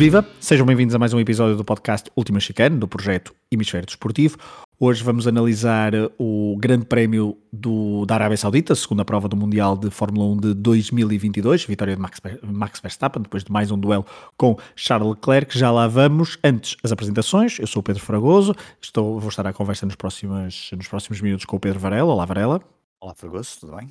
[0.00, 0.26] Viva!
[0.40, 4.38] Sejam bem-vindos a mais um episódio do podcast Última Chicane, do projeto Hemisfério Desportivo.
[4.78, 9.90] Hoje vamos analisar o Grande Prémio do, da Arábia Saudita, segunda prova do Mundial de
[9.90, 14.06] Fórmula 1 de 2022, vitória de Max, Max Verstappen, depois de mais um duelo
[14.38, 15.58] com Charles Leclerc.
[15.58, 16.38] Já lá vamos.
[16.42, 17.58] Antes, as apresentações.
[17.58, 21.44] Eu sou o Pedro Fragoso, estou, vou estar à conversa nos próximos, nos próximos minutos
[21.44, 22.10] com o Pedro Varela.
[22.10, 22.62] Olá, Varela.
[23.02, 23.90] Olá, Fragoso, tudo bem?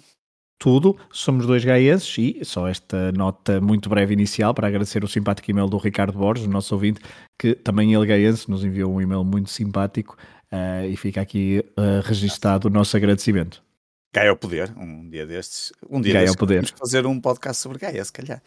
[0.60, 0.96] Tudo.
[1.12, 5.68] Somos dois gaenses e só esta nota muito breve inicial para agradecer o simpático e-mail
[5.68, 7.00] do Ricardo Borges, nosso ouvinte,
[7.40, 10.18] que também ele gaense nos enviou um e-mail muito simpático
[10.52, 13.64] uh, e fica aqui uh, registado o nosso agradecimento.
[14.12, 15.72] Gaia ao poder, um dia destes.
[15.88, 16.56] Um dia Gaia destes ao poder.
[16.56, 18.42] Vamos fazer um podcast sobre Gaia, se calhar.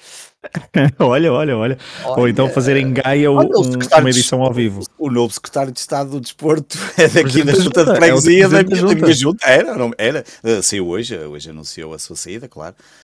[0.99, 1.79] olha, olha, olha, olha.
[2.17, 4.83] Ou então fazer em Gaia olha, um, uma edição ao vivo.
[4.99, 8.63] O novo secretário de Estado do Desporto é daqui da junta de freguesia é da,
[8.65, 9.47] minha, da minha junta.
[9.47, 10.25] Era, não, era.
[10.43, 12.75] Uh, saiu hoje, hoje anunciou a sua saída, claro.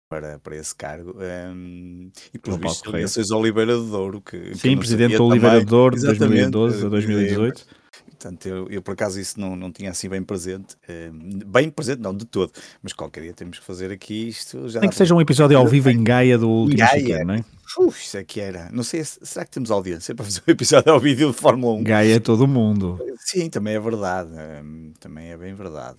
[0.10, 4.78] Para, para esse cargo um, e por visto eleições Oliveira de Douro que, sim, que
[4.78, 7.66] presidente Oliveira de Douro de 2012 a 2018
[8.14, 10.76] Portanto, eu, eu, por acaso isso não, não tinha assim bem presente.
[10.88, 12.52] Uh, bem presente, não, de todo.
[12.82, 14.70] Mas qualquer dia temos que fazer aqui isto.
[14.70, 17.24] Já Tem que seja um episódio ao vivo em Gaia do último Gaia.
[17.26, 17.46] não é?
[17.80, 18.70] Uf, isso é que era.
[18.72, 21.84] Não sei, será que temos audiência para fazer um episódio ao vídeo de Fórmula 1?
[21.84, 23.00] Gaia é todo mundo.
[23.18, 24.30] Sim, também é verdade.
[25.00, 25.98] também é bem verdade.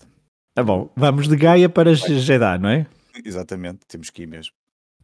[0.54, 2.86] Tá bom, vamos de Gaia para Jeddah, não é?
[3.24, 4.52] Exatamente, temos que ir mesmo.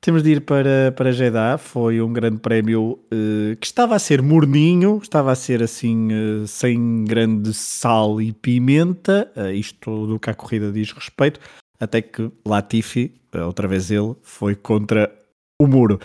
[0.03, 4.23] Temos de ir para, para Jeddah, foi um grande prémio uh, que estava a ser
[4.23, 10.31] morninho, estava a ser assim, uh, sem grande sal e pimenta, uh, isto do que
[10.31, 11.39] a corrida diz respeito,
[11.79, 13.13] até que Latifi,
[13.45, 15.15] outra vez ele, foi contra
[15.61, 16.01] o muro.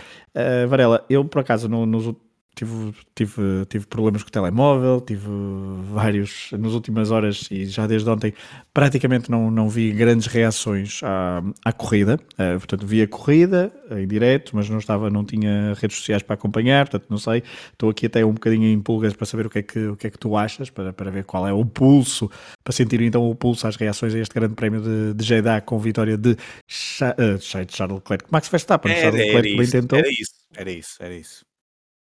[0.68, 2.14] Varela, eu por acaso no, nos,
[2.56, 5.28] tive, tive, tive problemas com o telemóvel, tive
[5.92, 8.34] vários nas últimas horas e já desde ontem
[8.74, 12.19] praticamente não, não vi grandes reações à, à corrida.
[12.34, 16.34] Uh, portanto, vi a corrida em direto, mas não estava, não tinha redes sociais para
[16.35, 17.44] acompanhar, portanto, não sei.
[17.72, 20.07] Estou aqui até um bocadinho em pulgas para saber o que é que, o que,
[20.07, 22.31] é que tu achas, para, para ver qual é o pulso,
[22.63, 25.78] para sentir então o pulso às reações a este grande prémio de, de Jeddah com
[25.78, 26.38] vitória de,
[26.68, 28.25] Cha, uh, de Charles Leclerc.
[28.31, 30.00] Max Verstappen, era, Charles Leclerc era bem tentou.
[30.00, 31.55] Era isso, era isso, era isso.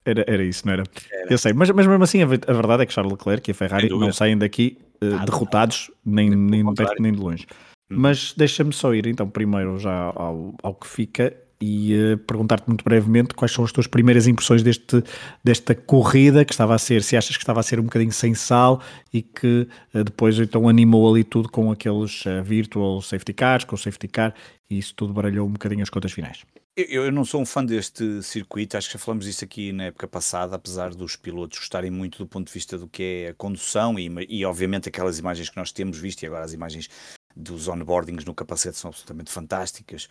[0.04, 0.84] Era, era isso, não era?
[1.10, 1.32] era?
[1.32, 3.54] Eu sei, mas, mas mesmo assim a, a, verdade é que Charles Leclerc e a
[3.54, 7.46] Ferrari não saem daqui uh, derrotados, nem, nem de perto nem de longe.
[7.90, 7.96] Hum.
[7.98, 12.84] Mas deixa-me só ir então primeiro já ao, ao que fica e uh, perguntar-te muito
[12.84, 15.02] brevemente quais são as tuas primeiras impressões deste,
[15.42, 18.34] desta corrida que estava a ser, se achas que estava a ser um bocadinho sem
[18.34, 18.82] sal
[19.12, 23.74] e que uh, depois então animou ali tudo com aqueles uh, virtual safety cars, com
[23.74, 24.34] o safety car
[24.68, 26.44] e isso tudo baralhou um bocadinho as contas finais.
[26.76, 29.84] Eu, eu, não sou um fã deste circuito, acho que já falamos disso aqui na
[29.84, 33.34] época passada, apesar dos pilotos gostarem muito do ponto de vista do que é a
[33.34, 36.90] condução e, e obviamente aquelas imagens que nós temos visto e agora as imagens
[37.36, 40.08] dos onboardings no capacete são absolutamente fantásticas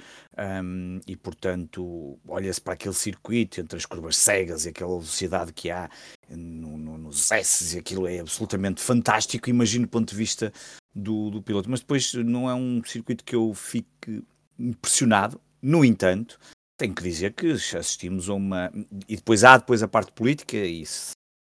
[0.64, 5.70] um, e portanto olha-se para aquele circuito entre as curvas cegas e aquela velocidade que
[5.70, 5.90] há
[6.30, 10.54] no, no, nos S e aquilo é absolutamente fantástico, imagino do ponto de vista
[10.96, 14.24] do, do piloto, mas depois não é um circuito que eu fique
[14.58, 16.38] impressionado, no entanto,
[16.78, 18.72] tenho que dizer que assistimos a uma.
[19.08, 21.14] E depois há depois a parte política, e se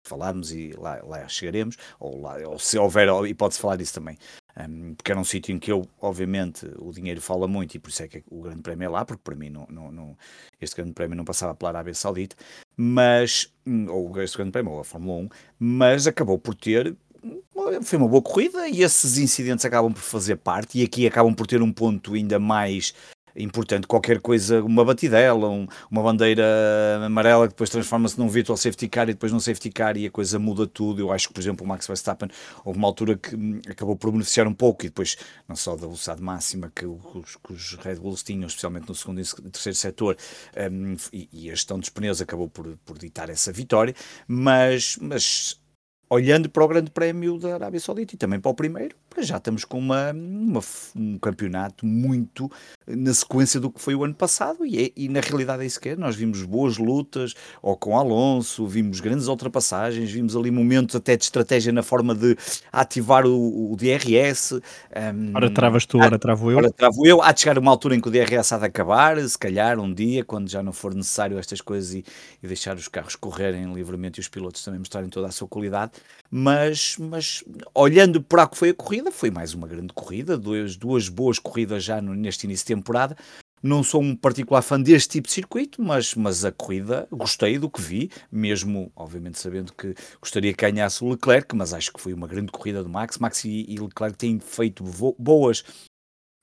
[0.07, 4.17] falarmos e lá, lá chegaremos, ou, lá, ou se houver hipótese de falar disso também.
[4.57, 7.89] Um, porque era um sítio em que eu, obviamente, o dinheiro fala muito e por
[7.89, 10.17] isso é que o Grande Prémio é lá, porque para mim não, não, não,
[10.61, 12.37] este Grande Prémio não passava pela Arábia Saudita,
[12.77, 15.29] mas, hum, ou este Grande Prémio, ou a Fórmula 1,
[15.59, 16.95] mas acabou por ter
[17.81, 21.47] foi uma boa corrida e esses incidentes acabam por fazer parte e aqui acabam por
[21.47, 22.93] ter um ponto ainda mais
[23.35, 23.87] importante.
[23.87, 26.43] Qualquer coisa, uma batidela, um, uma bandeira
[27.05, 30.11] amarela que depois transforma-se num virtual safety car e depois num safety car e a
[30.11, 31.01] coisa muda tudo.
[31.01, 32.29] Eu acho que, por exemplo, o Max Verstappen
[32.63, 35.81] houve uma altura que hum, acabou por beneficiar um pouco e depois, não só da
[35.81, 40.17] velocidade máxima que os, que os Red Bulls tinham, especialmente no segundo e terceiro setor,
[40.71, 43.93] um, e, e, a gestão dos pneus acabou por, por ditar essa vitória,
[44.27, 45.59] mas, mas
[46.09, 49.63] olhando para o Grande Prémio da Arábia Saudita e também para o primeiro, já estamos
[49.65, 50.61] com uma, uma,
[50.95, 52.51] um campeonato muito
[52.87, 55.79] na sequência do que foi o ano passado e, é, e na realidade é isso
[55.79, 55.95] que é.
[55.95, 61.23] Nós vimos boas lutas, ou com Alonso, vimos grandes ultrapassagens, vimos ali momentos até de
[61.23, 62.35] estratégia na forma de
[62.71, 64.53] ativar o, o DRS.
[64.53, 66.57] Um, ora travas tu, ora travo eu.
[66.57, 67.21] Ora travo eu.
[67.21, 69.93] Há de chegar uma altura em que o DRS há de acabar, se calhar um
[69.93, 72.03] dia, quando já não for necessário estas coisas e,
[72.41, 75.93] e deixar os carros correrem livremente e os pilotos também mostrarem toda a sua qualidade.
[76.29, 80.37] Mas, mas olhando para o que foi a corrida, corrida, foi mais uma grande corrida,
[80.37, 83.15] duas, duas boas corridas já no, neste início de temporada.
[83.61, 87.69] Não sou um particular fã deste tipo de circuito, mas, mas a corrida gostei do
[87.69, 92.13] que vi, mesmo, obviamente, sabendo que gostaria que ganhasse o Leclerc, mas acho que foi
[92.13, 93.17] uma grande corrida do Max.
[93.17, 94.83] Max e, e Leclerc têm feito
[95.17, 95.63] boas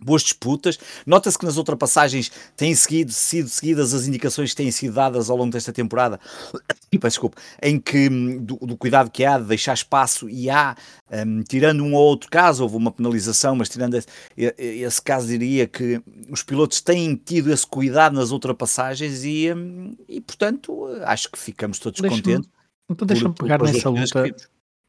[0.04, 0.78] boas disputas.
[1.06, 5.36] Nota-se que nas ultrapassagens têm seguido, sido seguidas as indicações que têm sido dadas ao
[5.36, 6.20] longo desta temporada,
[7.02, 10.76] desculpa, em que hum, do, do, cuidado que há de deixar espaço e há,
[11.10, 14.06] um, tirando um ou outro caso, houve uma penalização, mas tirando esse,
[14.36, 16.00] esse, caso, diria que
[16.30, 21.78] os pilotos têm tido esse cuidado nas ultrapassagens e, um, e portanto, acho que ficamos
[21.78, 22.48] todos contentes.
[22.90, 24.34] Então deixa-me pegar nessa luta.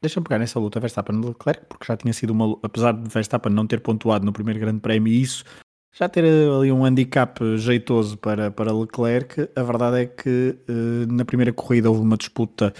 [0.04, 2.58] Deixa-me pegar nessa luta Verstappen-Leclerc, porque já tinha sido uma.
[2.62, 5.46] Apesar de Verstappen não ter pontuado no primeiro Grande Prémio e isso
[5.96, 11.24] já ter ali um handicap jeitoso para, para Leclerc, a verdade é que uh, na
[11.24, 12.74] primeira corrida houve uma disputa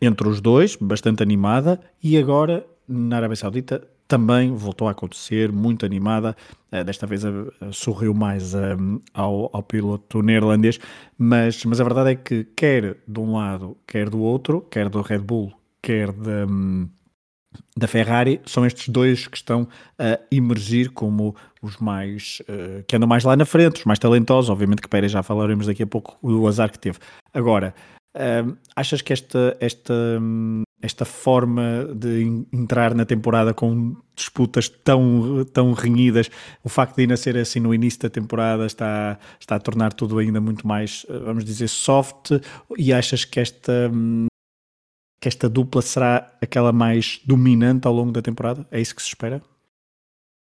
[0.00, 5.84] entre os dois, bastante animada, e agora na Arábia Saudita também voltou a acontecer, muito
[5.84, 6.36] animada.
[6.84, 7.22] Desta vez
[7.72, 8.52] sorriu mais
[9.12, 10.78] ao, ao piloto neerlandês,
[11.18, 15.00] mas, mas a verdade é que, quer de um lado, quer do outro, quer do
[15.02, 15.52] Red Bull,
[15.82, 16.46] quer da,
[17.76, 19.66] da Ferrari, são estes dois que estão
[19.98, 24.50] a emergir como os mais uh, que andam mais lá na frente, os mais talentosos.
[24.50, 26.98] Obviamente que Pérez já falaremos daqui a pouco do azar que teve.
[27.32, 27.74] Agora,
[28.16, 30.20] uh, achas que esta, esta,
[30.82, 36.30] esta forma de entrar na temporada com disputas tão, tão renhidas,
[36.62, 40.18] o facto de ainda ser assim no início da temporada está, está a tornar tudo
[40.18, 42.32] ainda muito mais, eh, vamos dizer, soft?
[42.76, 43.90] E achas que esta
[45.20, 48.66] que esta dupla será aquela mais dominante ao longo da temporada?
[48.70, 49.42] É isso que se espera?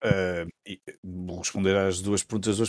[0.04, 0.46] Uh,
[1.02, 2.60] vou responder às duas perguntas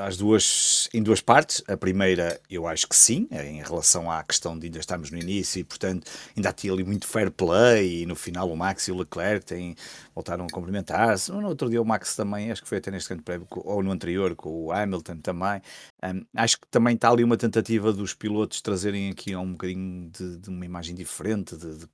[0.00, 1.62] às duas, em duas partes.
[1.68, 5.18] A primeira, eu acho que sim, é em relação à questão de ainda estarmos no
[5.18, 8.02] início e, portanto, ainda há ali muito fair play.
[8.02, 9.76] E no final, o Max e o Leclerc têm,
[10.14, 11.30] voltaram a cumprimentar-se.
[11.30, 13.90] No outro dia, o Max também, acho que foi até neste grande prémio, ou no
[13.90, 15.60] anterior, com o Hamilton também.
[16.04, 20.36] Um, acho que também está ali uma tentativa dos pilotos trazerem aqui um bocadinho de,
[20.36, 21.86] de uma imagem diferente de,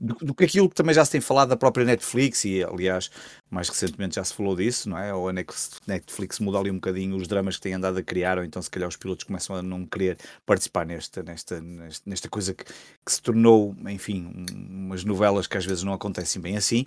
[0.00, 2.44] do que aquilo que também já se tem falado da própria Netflix.
[2.44, 3.10] E, aliás,
[3.48, 5.14] mais recentemente já se falou disso, não é?
[5.14, 8.44] Ou a Netflix muda ali um bocadinho os dramas que tem andado a criar, ou
[8.44, 11.62] então se calhar os pilotos começam a não querer participar nesta, nesta,
[12.04, 16.56] nesta coisa que, que se tornou, enfim, umas novelas que às vezes não acontecem bem
[16.56, 16.84] assim.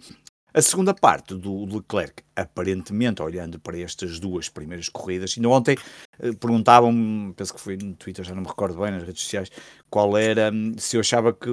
[0.53, 5.77] A segunda parte do Leclerc, aparentemente, olhando para estas duas primeiras corridas, ainda ontem
[6.19, 9.49] eh, perguntavam-me, penso que foi no Twitter, já não me recordo bem, nas redes sociais,
[9.89, 11.49] qual era, hum, se eu achava que,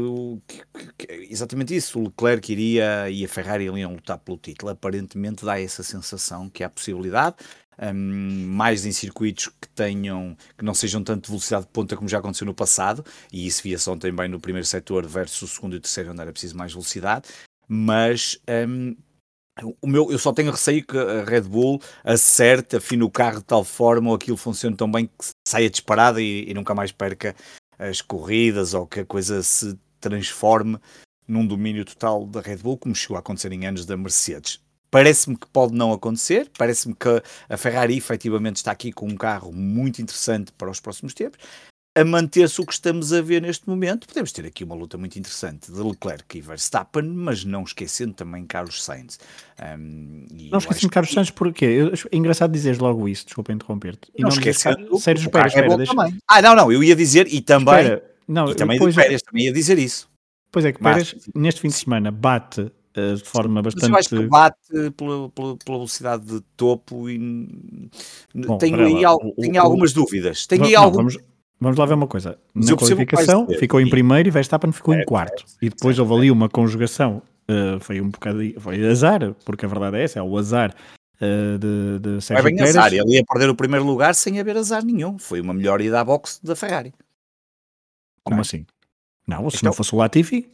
[0.49, 4.73] que, que exatamente isso, o Leclerc iria e a Ferrari iriam lutar pelo título.
[4.73, 7.37] Aparentemente dá essa sensação que há possibilidade,
[7.81, 12.19] um, mais em circuitos que tenham, que não sejam tanto velocidade de ponta como já
[12.19, 15.77] aconteceu no passado, e isso via-se ontem bem no primeiro setor versus o segundo e
[15.77, 17.29] o terceiro, onde era preciso mais velocidade,
[17.69, 18.97] mas um,
[19.81, 23.45] o meu, eu só tenho receio que a Red Bull acerte, afine o carro de
[23.45, 27.35] tal forma ou aquilo funcione tão bem que saia disparada e, e nunca mais perca
[27.79, 30.79] as corridas ou que a coisa se transforme
[31.27, 34.61] num domínio total da Red Bull, como chegou a acontecer em anos da Mercedes.
[34.91, 39.53] Parece-me que pode não acontecer, parece-me que a Ferrari efetivamente está aqui com um carro
[39.53, 41.39] muito interessante para os próximos tempos,
[41.99, 45.19] a manter-se o que estamos a ver neste momento, podemos ter aqui uma luta muito
[45.19, 49.19] interessante de Leclerc e Verstappen, mas não esquecendo também Carlos Sainz.
[49.61, 51.15] Um, não esquecendo Carlos que...
[51.17, 54.13] Sainz porque é engraçado dizeres logo isso, desculpa interromper-te.
[54.17, 55.93] E não, não esquecendo Sérgio, espera, espera, é deixa...
[56.29, 59.47] Ah, não, não, eu ia dizer e também, espera, não, e também depois, Pérez, também
[59.47, 60.09] ia dizer isso.
[60.53, 63.91] Pois é que Pérez, mas, neste fim de semana, bate uh, de forma bastante.
[63.91, 67.19] Mas eu acho que bate pela, pela, pela velocidade de topo e
[68.37, 70.47] Bom, tenho, aí, o, tenho o, algumas o, dúvidas.
[70.47, 71.15] Tenho aí algumas.
[71.15, 72.39] Vamos Vamos lá ver uma coisa.
[72.55, 75.45] Na qualificação ficou em primeiro e Verstappen ficou é, em quarto.
[75.61, 77.23] É, e depois houve ali uma conjugação.
[77.51, 78.39] Uh, foi um bocado.
[78.61, 80.75] Foi azar, porque a verdade é essa, é o azar
[81.21, 82.77] uh, de, de Sérgio Foi bem Pérez.
[82.77, 85.19] azar, ele ia perder o primeiro lugar sem haver azar nenhum.
[85.19, 86.93] Foi uma melhor ida à boxe da Ferrari.
[88.23, 88.41] Como não.
[88.41, 88.43] É?
[88.43, 88.67] assim?
[89.27, 90.49] Não, se então, não fosse o Latifi,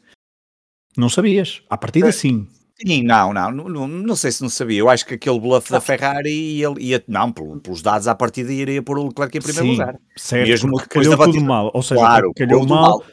[0.96, 1.62] não sabias.
[1.68, 2.12] À partida, é.
[2.12, 2.48] sim.
[2.80, 4.80] Sim, não, não, não, não sei se não sabia.
[4.80, 8.82] Eu acho que aquele bluff da Ferrari ele ia, não, pelos dados à partida iria
[8.82, 9.96] pôr o Leclerc em primeiro Sim, lugar.
[10.16, 13.04] Certo, Mesmo depois calhou tudo mal, ou seja, claro, calhou mal, mal.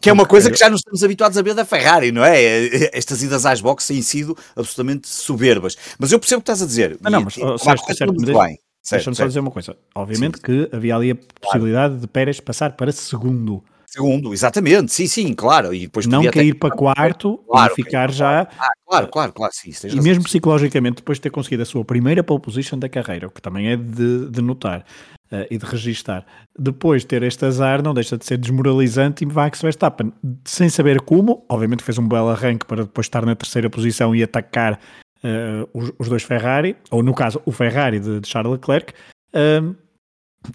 [0.00, 2.96] Que é uma coisa que já nos estamos habituados a ver da Ferrari, não é?
[2.96, 5.76] Estas idas às boxes têm sido absolutamente soberbas.
[5.98, 6.96] Mas eu percebo o que estás a dizer.
[7.00, 8.58] Não, não, mas, oh, certo, certo, muito bem.
[8.90, 9.76] Deixa-me só dizer uma coisa.
[9.94, 10.42] Obviamente sim.
[10.42, 12.00] que havia ali a possibilidade claro.
[12.00, 13.62] de Pérez passar para segundo.
[13.92, 15.74] Segundo, exatamente, sim, sim, claro.
[15.74, 18.48] E depois não cair para quarto claro, e ficar já.
[18.58, 19.70] Ah, claro, claro, claro, sim.
[19.86, 23.30] E mesmo psicologicamente, depois de ter conseguido a sua primeira pole position da carreira, o
[23.30, 24.82] que também é de, de notar
[25.30, 26.24] uh, e de registar,
[26.58, 30.10] depois de ter este azar, não deixa de ser desmoralizante e Max Verstappen,
[30.42, 34.22] sem saber como, obviamente fez um belo arranque para depois estar na terceira posição e
[34.22, 34.80] atacar
[35.22, 38.94] uh, os, os, dois Ferrari, ou no caso, o Ferrari de, de Charles Leclerc.
[39.34, 39.76] Uh,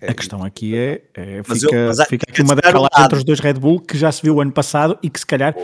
[0.02, 3.54] a questão aqui é, é fica, eu, fica aqui uma decalagem entre os dois Red
[3.54, 5.56] Bull que já se viu o ano passado e que se calhar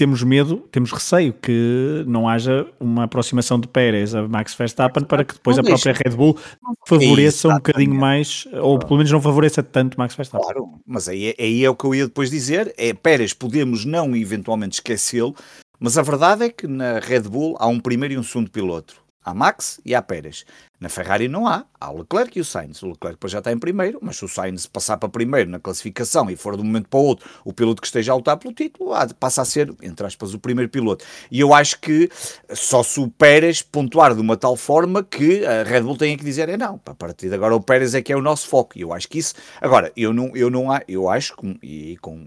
[0.00, 5.24] temos medo, temos receio que não haja uma aproximação de Pérez a Max Verstappen para
[5.24, 6.38] que depois a própria Red Bull
[6.86, 10.42] favoreça um bocadinho mais, ou pelo menos não favoreça tanto Max Verstappen.
[10.42, 14.16] Claro, mas aí, aí é o que eu ia depois dizer, é Pérez podemos não
[14.16, 15.34] eventualmente esquecê-lo,
[15.78, 18.94] mas a verdade é que na Red Bull há um primeiro e um segundo piloto.
[19.22, 20.46] Há Max e há Pérez.
[20.80, 21.66] Na Ferrari não há.
[21.78, 22.82] Há o Leclerc e o Sainz.
[22.82, 26.30] O Leclerc já está em primeiro, mas se o Sainz passar para primeiro na classificação
[26.30, 28.54] e for de um momento para o outro o piloto que esteja a lutar pelo
[28.54, 31.04] título, passa a ser, entre aspas, o primeiro piloto.
[31.30, 32.08] E eu acho que
[32.54, 36.24] só se o Pérez pontuar de uma tal forma que a Red Bull tenha que
[36.24, 38.78] dizer é não, a partir de agora o Pérez é que é o nosso foco.
[38.78, 39.34] E eu acho que isso.
[39.60, 42.26] Agora, eu não, eu não eu acho, e com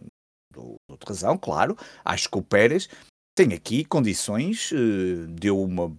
[0.87, 2.87] outra razão, claro, acho que o Pérez
[3.35, 5.91] tem aqui condições, eh, deu uma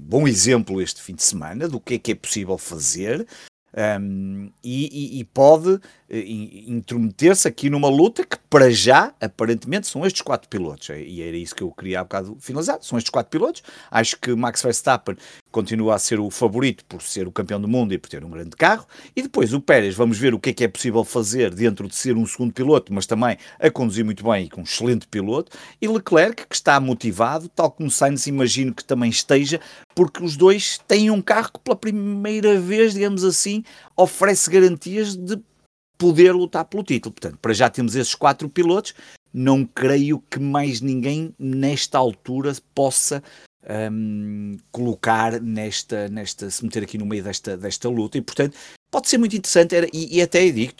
[0.00, 3.26] bom exemplo este fim de semana do que é que é possível fazer
[3.72, 6.24] um, e, e, pode eh,
[6.66, 10.88] intrometer-se aqui numa luta que, para já, aparentemente, são estes quatro pilotos.
[10.88, 12.78] E era isso que eu queria há bocado finalizar.
[12.82, 13.62] São estes quatro pilotos.
[13.88, 15.16] Acho que Max Verstappen
[15.50, 18.30] continua a ser o favorito por ser o campeão do mundo e por ter um
[18.30, 18.86] grande carro.
[19.14, 21.94] E depois o Pérez, vamos ver o que é que é possível fazer dentro de
[21.94, 25.56] ser um segundo piloto, mas também a conduzir muito bem e com um excelente piloto.
[25.80, 29.60] E Leclerc, que está motivado, tal como Sainz imagino que também esteja,
[29.94, 33.64] porque os dois têm um carro que pela primeira vez, digamos assim,
[33.96, 35.38] oferece garantias de
[36.00, 37.12] poder lutar pelo título.
[37.12, 38.94] Portanto, para já temos esses quatro pilotos.
[39.32, 43.22] Não creio que mais ninguém nesta altura possa
[43.68, 48.18] um, colocar nesta, nesta, se meter aqui no meio desta, desta luta.
[48.18, 48.56] E portanto
[48.90, 50.72] pode ser muito interessante era, e, e até digo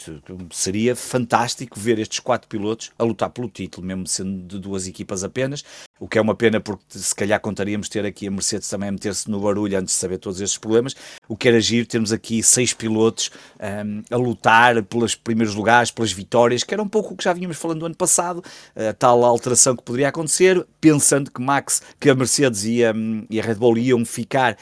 [0.51, 5.23] seria fantástico ver estes quatro pilotos a lutar pelo título, mesmo sendo de duas equipas
[5.23, 5.65] apenas,
[5.99, 8.93] o que é uma pena porque se calhar contaríamos ter aqui a Mercedes também a
[8.93, 10.97] meter-se no barulho antes de saber todos estes problemas,
[11.29, 16.11] o que era giro, temos aqui seis pilotos um, a lutar pelos primeiros lugares, pelas
[16.11, 18.43] vitórias, que era um pouco o que já vínhamos falando no ano passado,
[18.75, 22.93] a tal alteração que poderia acontecer, pensando que Max, que a Mercedes e a,
[23.29, 24.57] e a Red Bull iam ficar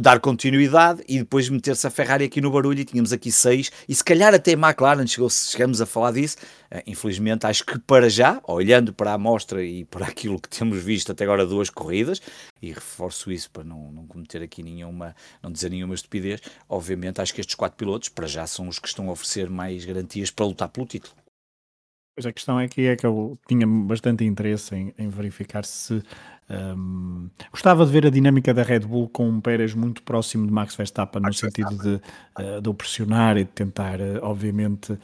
[0.00, 3.70] dar continuidade e depois meter-se a Ferrari aqui no barulho e tínhamos aqui seis.
[3.88, 6.36] E se calhar até McLaren chegou, chegamos a falar disso.
[6.72, 10.82] Uh, infelizmente acho que para já olhando para a amostra e para aquilo que temos
[10.82, 12.20] visto até agora duas corridas
[12.60, 17.32] e reforço isso para não, não cometer aqui nenhuma não dizer nenhuma estupidez obviamente acho
[17.32, 20.44] que estes quatro pilotos para já são os que estão a oferecer mais garantias para
[20.44, 21.14] lutar pelo título.
[22.16, 26.02] Pois a questão é que é eu tinha bastante interesse em, em verificar se
[26.48, 30.52] um, gostava de ver a dinâmica da Red Bull com um Pérez muito próximo de
[30.52, 32.00] Max Verstappen, Max no sentido de,
[32.40, 34.98] uh, de o pressionar e de tentar, uh, obviamente, uh,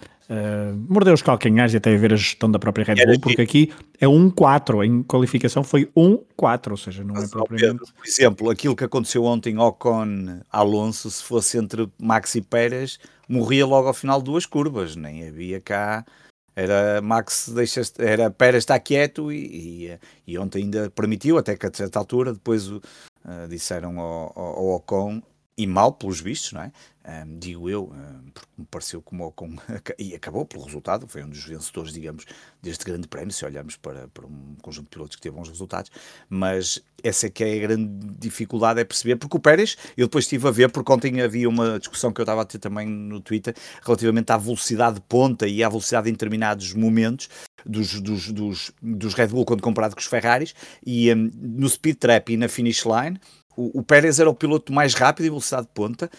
[0.89, 4.07] morder os calcanhares e até ver a gestão da própria Red Bull, porque aqui é
[4.07, 7.93] 1-4, em qualificação foi 1-4, ou seja, não é Mas, é propriamente.
[7.93, 13.67] Por exemplo, aquilo que aconteceu ontem Ocon Alonso, se fosse entre Max e Pérez, morria
[13.67, 16.05] logo ao final de duas curvas, nem havia cá
[16.55, 21.67] era Max deixa era Pérez está quieto e, e, e, ontem ainda permitiu, até que
[21.67, 22.83] a certa altura depois uh,
[23.49, 25.23] disseram ao, ao, ao Ocon,
[25.57, 26.73] e mal pelos vistos, não é?
[27.05, 29.57] Um, digo eu, um, porque me pareceu como com,
[29.99, 32.25] e acabou pelo resultado, foi um dos vencedores, digamos,
[32.63, 35.91] deste grande prémio, se olharmos para, para um conjunto de pilotos que teve bons resultados,
[36.29, 40.25] mas essa é que é a grande dificuldade, é perceber, porque o Pérez, eu depois
[40.25, 43.21] estive a ver, porque ontem havia uma discussão que eu estava a ter também no
[43.21, 43.53] Twitter,
[43.85, 47.29] relativamente à velocidade de ponta e à velocidade em determinados momentos,
[47.67, 50.55] dos, dos, dos, dos Red Bull quando comparado com os Ferraris,
[50.87, 53.19] e um, no speed trap e na finish line,
[53.57, 56.11] o, o, Pérez era o piloto mais rápido em velocidade de ponta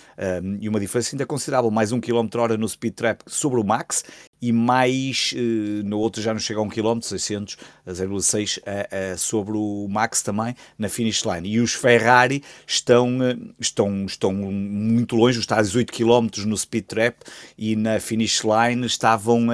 [0.43, 3.63] um, e uma diferença ainda considerável, mais um km hora no speed trap sobre o
[3.63, 4.03] Max
[4.41, 9.17] e mais, uh, no outro já não chega a 1 km, 600, 0,6 uh, uh,
[9.17, 11.47] sobre o Max também na finish line.
[11.47, 16.85] E os Ferrari estão, uh, estão, estão muito longe, os tais 8 km no speed
[16.85, 17.21] trap
[17.57, 19.47] e na finish line estavam,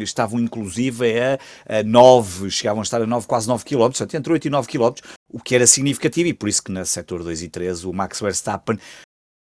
[0.00, 4.46] estavam inclusive a, a 9, chegavam a estar a 9, quase 9 km, entre 8
[4.46, 4.94] e 9 km,
[5.32, 8.20] o que era significativo e por isso que na setor 2 e 3 o Max
[8.20, 8.78] Verstappen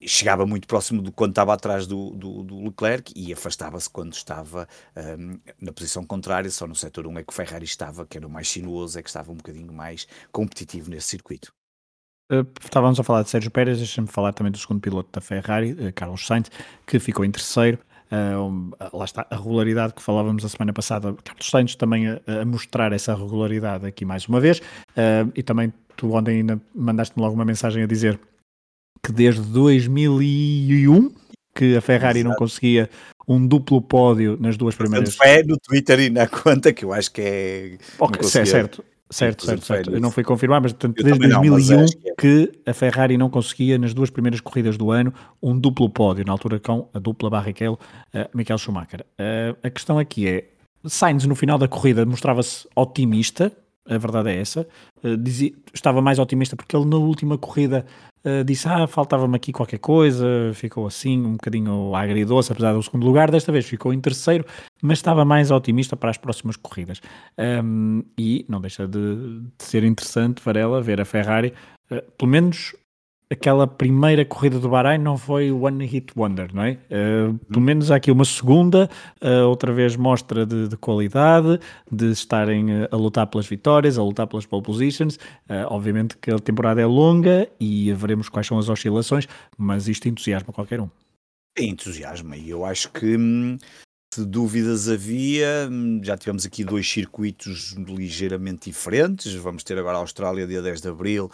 [0.03, 4.67] chegava muito próximo do quando estava atrás do, do, do Leclerc e afastava-se quando estava
[4.97, 8.27] um, na posição contrária, só no setor 1 é que o Ferrari estava, que era
[8.27, 11.53] o mais sinuoso, é que estava um bocadinho mais competitivo nesse circuito.
[12.33, 15.73] Uh, estávamos a falar de Sérgio Pérez, deixa-me falar também do segundo piloto da Ferrari,
[15.73, 16.51] uh, Carlos Sainz,
[16.87, 17.79] que ficou em terceiro.
[18.12, 21.14] Uh, lá está a regularidade que falávamos a semana passada.
[21.25, 24.59] Carlos Sainz também a, a mostrar essa regularidade aqui mais uma vez.
[24.59, 28.19] Uh, e também tu ontem ainda mandaste-me logo uma mensagem a dizer
[29.02, 31.12] que desde 2001
[31.55, 32.31] que a Ferrari Exato.
[32.31, 32.90] não conseguia
[33.29, 35.17] um duplo pódio nas duas primeiras.
[35.23, 37.79] É no Twitter e na conta que eu acho que é.
[37.99, 38.85] Ok, certo.
[39.11, 39.90] Certo, certo, certo.
[39.90, 42.14] Eu não fui confirmar, mas portanto, desde 2001 não, é.
[42.17, 45.12] que a Ferrari não conseguia, nas duas primeiras corridas do ano,
[45.43, 47.79] um duplo pódio, na altura com a dupla Barrichello,
[48.14, 49.05] uh, Michael Schumacher.
[49.19, 50.45] Uh, a questão aqui é,
[50.85, 53.52] Sainz no final da corrida mostrava-se otimista,
[53.85, 54.67] a verdade é essa.
[55.02, 57.85] Uh, dizia, estava mais otimista porque ele na última corrida
[58.25, 63.07] uh, disse: Ah, faltava-me aqui qualquer coisa, ficou assim, um bocadinho agridoce, apesar do segundo
[63.07, 63.31] lugar.
[63.31, 64.45] Desta vez ficou em terceiro,
[64.83, 67.00] mas estava mais otimista para as próximas corridas.
[67.39, 71.53] Um, e não deixa de, de, ser interessante para ela ver a Ferrari,
[71.91, 72.75] uh, pelo menos
[73.31, 76.79] aquela primeira corrida do Bahrein não foi One Hit Wonder, não é?
[76.91, 78.91] Uh, pelo menos há aqui uma segunda,
[79.23, 81.61] uh, outra vez mostra de, de, qualidade,
[81.91, 85.17] de estarem eh, a lutar pelas vitórias, a lutar pelas pole positions.
[85.49, 90.09] Uh, obviamente que a temporada é longa e veremos quais são as oscilações, mas isto
[90.09, 90.89] entusiasma qualquer um.
[91.57, 93.59] É entusiasma e eu acho que hum,
[94.13, 99.33] se dúvidas havia, hum, já tivemos aqui dois circuitos ligeiramente diferentes.
[99.35, 101.31] Vamos ter agora a Austrália, dia 10 de abril,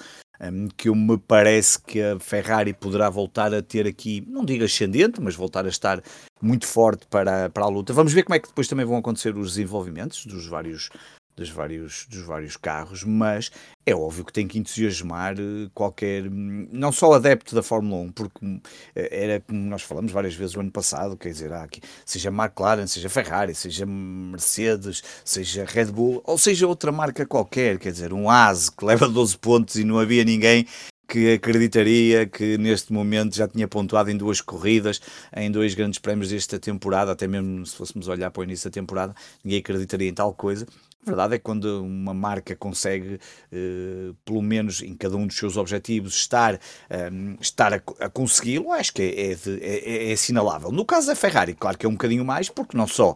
[0.76, 5.21] que eu me parece que a Ferrari poderá voltar a ter aqui, não digo ascendente,
[5.21, 6.02] mas voltar a estar
[6.40, 7.93] muito forte para, para a luta.
[7.93, 10.90] Vamos ver como é que depois também vão acontecer os desenvolvimentos dos vários
[11.37, 13.50] dos vários, dos vários carros, mas
[13.85, 18.45] é óbvio que tem que entusiasmar eh, qualquer, não só adepto da Fórmula 1, porque
[18.45, 18.61] hum,
[18.95, 22.87] eh, era como nós falamos várias vezes o ano passado, quer dizer, aqui, seja McLaren,
[22.87, 28.31] seja Ferrari, seja Mercedes, seja Red Bull, ou seja outra marca qualquer, quer dizer, um
[28.31, 30.66] ASE que leva 12 pontos e não havia ninguém
[31.07, 35.01] que acreditaria que neste momento já tinha pontuado em duas corridas,
[35.35, 38.75] em dois grandes prémios desta temporada, até mesmo se fôssemos olhar para o início da
[38.75, 40.67] temporada, ninguém acreditaria em tal coisa.
[41.07, 43.21] A verdade é que quando uma marca consegue,
[43.53, 46.59] eh, pelo menos em cada um dos seus objetivos, estar,
[46.91, 47.11] eh,
[47.41, 50.73] estar a, a consegui-lo, acho que é, é, de, é, é, assinalável.
[50.73, 53.15] No caso da Ferrari, claro que é um bocadinho mais, porque não só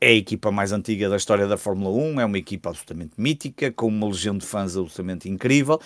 [0.00, 3.72] é a equipa mais antiga da história da Fórmula 1, é uma equipa absolutamente mítica,
[3.72, 5.80] com uma legião de fãs absolutamente incrível,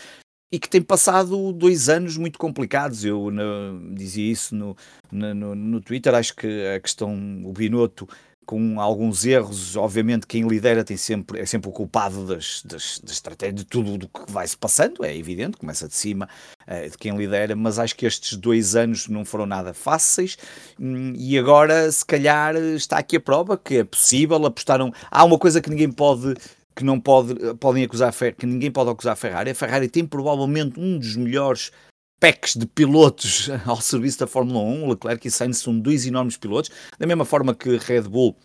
[0.51, 3.05] e que tem passado dois anos muito complicados.
[3.05, 4.77] Eu no, dizia isso no,
[5.11, 8.09] no, no, Twitter, acho que a questão, o Binotto
[8.49, 13.13] com alguns erros, obviamente quem lidera tem sempre, é sempre o culpado das, das, das
[13.13, 16.27] estratégias, de tudo o que vai se passando, é evidente, começa de cima
[16.67, 20.39] uh, de quem lidera, mas acho que estes dois anos não foram nada fáceis
[20.81, 25.39] hum, e agora se calhar está aqui a prova que é possível, apostaram, há uma
[25.39, 26.35] coisa que ninguém pode
[26.79, 29.51] que não pode, podem acusar que ninguém pode acusar a Ferrari.
[29.51, 31.73] A Ferrari tem provavelmente um dos melhores
[32.21, 34.89] packs de pilotos ao serviço da Fórmula 1.
[34.91, 38.37] Leclerc e Sainz são dois enormes pilotos, da mesma forma que Red Bull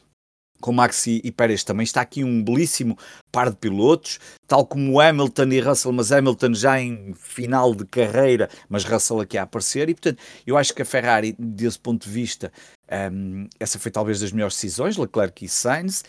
[0.60, 2.98] com Max e Pérez também está aqui um belíssimo
[3.32, 4.18] par de pilotos,
[4.48, 9.38] tal como Hamilton e Russell, mas Hamilton já em final de carreira, mas Russell aqui
[9.38, 12.50] a aparecer, e portanto eu acho que a Ferrari, desse ponto de vista,
[13.12, 16.06] um, essa foi talvez das melhores decisões, Leclerc e Sainz,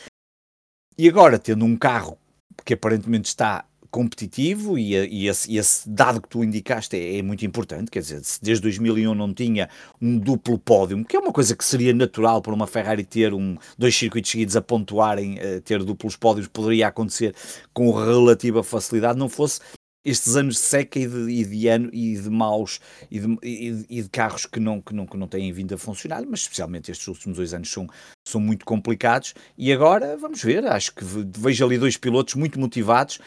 [0.97, 2.19] e agora tendo um carro
[2.65, 7.47] que aparentemente está competitivo e, e, esse, esse, dado que tu indicaste é, é, muito
[7.47, 9.69] importante, quer dizer, se desde 2001 não tinha
[10.03, 13.57] um duplo pódio, que é uma coisa que seria natural para uma Ferrari ter um,
[13.79, 17.37] dois circuitos seguidos a pontuarem, a ter duplos pódios, poderia acontecer
[17.73, 19.61] com relativa facilidade, não fosse
[20.05, 24.03] estes anos de seca e de, e de ano e de maus e de, e,
[24.03, 27.09] de, carros que não, que, não, que não têm vindo a funcionar, mas especialmente estes
[27.09, 27.89] últimos dois anos são,
[28.27, 29.35] são muito complicados.
[29.57, 33.19] E agora vamos ver, acho que vejo ali dois pilotos muito motivados,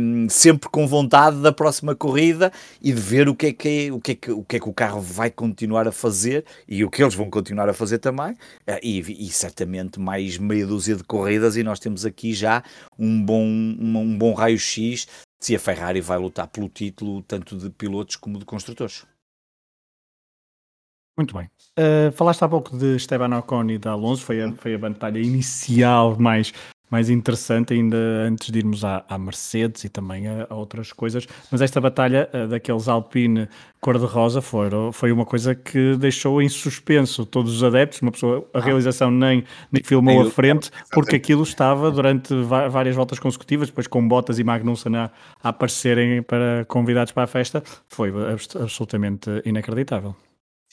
[0.00, 3.92] um, sempre com vontade da próxima corrida e de ver o que, é que é,
[3.92, 6.84] o, que é que, o que é que o carro vai continuar a fazer e
[6.84, 8.32] o que eles vão continuar a fazer também.
[8.68, 12.62] Uh, e, e, certamente mais meia dúzia de corridas, e nós temos aqui já
[12.98, 15.06] um bom, um, um bom raio-x
[15.38, 19.06] se a Ferrari vai lutar pelo título tanto de pilotos como de construtores.
[21.16, 21.50] Muito bem.
[21.78, 25.18] Uh, falaste há pouco de Esteban Ocon e de Alonso, foi a, foi a batalha
[25.18, 26.52] inicial mais
[26.90, 31.26] mais interessante ainda antes de irmos à, à Mercedes e também a, a, outras coisas.
[31.50, 33.48] Mas esta batalha uh, daqueles Alpine
[33.80, 38.00] cor-de-rosa foi, foi uma coisa que deixou em suspenso todos os adeptos.
[38.02, 38.60] Uma pessoa, a ah.
[38.60, 44.06] realização nem, nem filmou a frente, porque aquilo estava durante várias voltas consecutivas, depois com
[44.06, 45.10] Bottas e Magnussen a,
[45.42, 47.62] a aparecerem para convidados para a festa.
[47.88, 48.12] Foi
[48.60, 50.14] absolutamente inacreditável.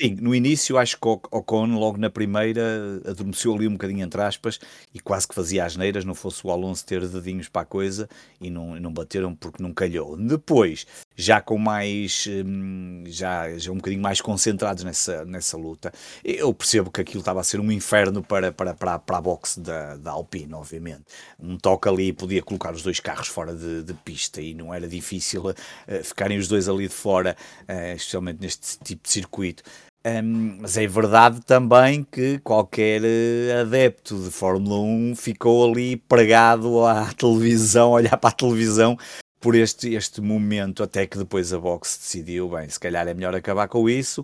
[0.02, 4.20] Sim, no início acho que o Ocon, logo na primeira, adormeceu ali um bocadinho entre
[4.24, 4.60] aspas
[4.92, 8.10] e quase que fazia as neiras, não fosse o Alonso ter dedinhos para a coisa
[8.42, 10.18] e não, não bateram porque não calhou.
[10.18, 15.92] Depois, já com mais, hum, já, já um bocadinho mais concentrados nessa, nessa luta,
[16.24, 19.60] eu percebo que aquilo estava a ser um inferno para, para, para, para a boxe
[19.60, 21.04] da, da Alpine, obviamente.
[21.40, 24.88] Um toque ali podia colocar os dois carros fora de, de pista e não era
[24.88, 25.56] difícil uh,
[26.04, 29.64] ficarem os dois ali de fora, uh, especialmente neste tipo de circuito.
[30.06, 36.86] Um, mas é verdade também que qualquer uh, adepto de Fórmula 1 ficou ali pregado
[36.86, 38.98] à televisão, olhar para a televisão
[39.44, 43.36] por este, este momento, até que depois a boxe decidiu, bem, se calhar é melhor
[43.36, 44.24] acabar com isso.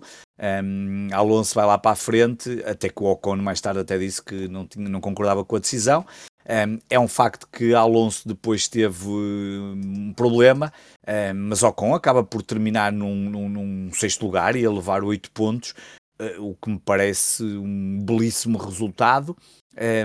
[0.64, 4.22] Um, Alonso vai lá para a frente, até que o Ocon mais tarde até disse
[4.22, 6.06] que não, tinha, não concordava com a decisão.
[6.48, 10.72] Um, é um facto que Alonso depois teve um problema,
[11.06, 15.30] um, mas Ocon acaba por terminar num, num, num sexto lugar e a levar oito
[15.32, 15.74] pontos,
[16.18, 19.36] uh, o que me parece um belíssimo resultado.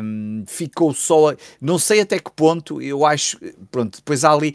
[0.04, 3.40] Um, ficou só, não sei até que ponto, eu acho,
[3.72, 4.54] pronto, depois há ali,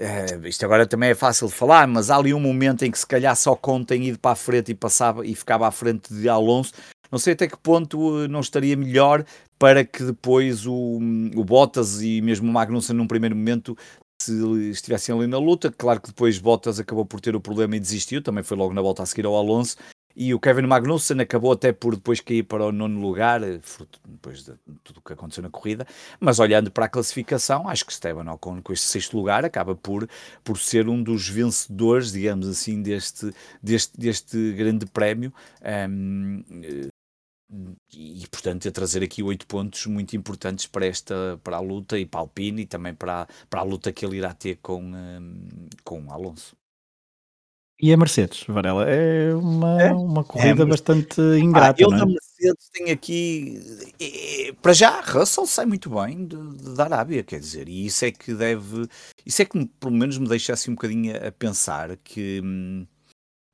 [0.00, 2.98] uh, isto agora também é fácil de falar, mas há ali um momento em que
[2.98, 6.12] se calhar só Con tem ido para a frente e passava e ficava à frente
[6.12, 6.72] de Alonso,
[7.10, 9.24] não sei até que ponto não estaria melhor
[9.58, 10.98] para que depois o,
[11.34, 13.76] o Bottas e mesmo o Magnussen num primeiro momento
[14.22, 14.32] se
[14.70, 18.22] estivessem ali na luta, claro que depois Bottas acabou por ter o problema e desistiu,
[18.22, 19.76] também foi logo na volta a seguir ao Alonso,
[20.14, 24.52] e o Kevin Magnussen acabou até por depois cair para o nono lugar, depois de
[24.82, 25.86] tudo o que aconteceu na corrida.
[26.18, 30.08] Mas olhando para a classificação, acho que Esteban Ocon, com este sexto lugar, acaba por,
[30.42, 35.32] por ser um dos vencedores, digamos assim, deste, deste, deste grande prémio.
[35.96, 36.42] Um,
[37.92, 42.06] e, portanto a trazer aqui oito pontos muito importantes para esta para a luta e
[42.06, 45.68] para a Alpine e também para, para a luta que ele irá ter com, um,
[45.82, 46.59] com Alonso.
[47.82, 49.90] E a Mercedes, Varela, é uma, é?
[49.92, 51.80] uma corrida é, bastante ingrata.
[51.80, 51.98] Ah, eu é?
[51.98, 53.58] da Mercedes tenho aqui,
[54.60, 58.10] para já, Russell sai muito bem de, de, da Arábia, quer dizer, e isso é
[58.10, 58.86] que deve,
[59.24, 62.86] isso é que pelo menos me deixa assim um bocadinho a, pensar que hum,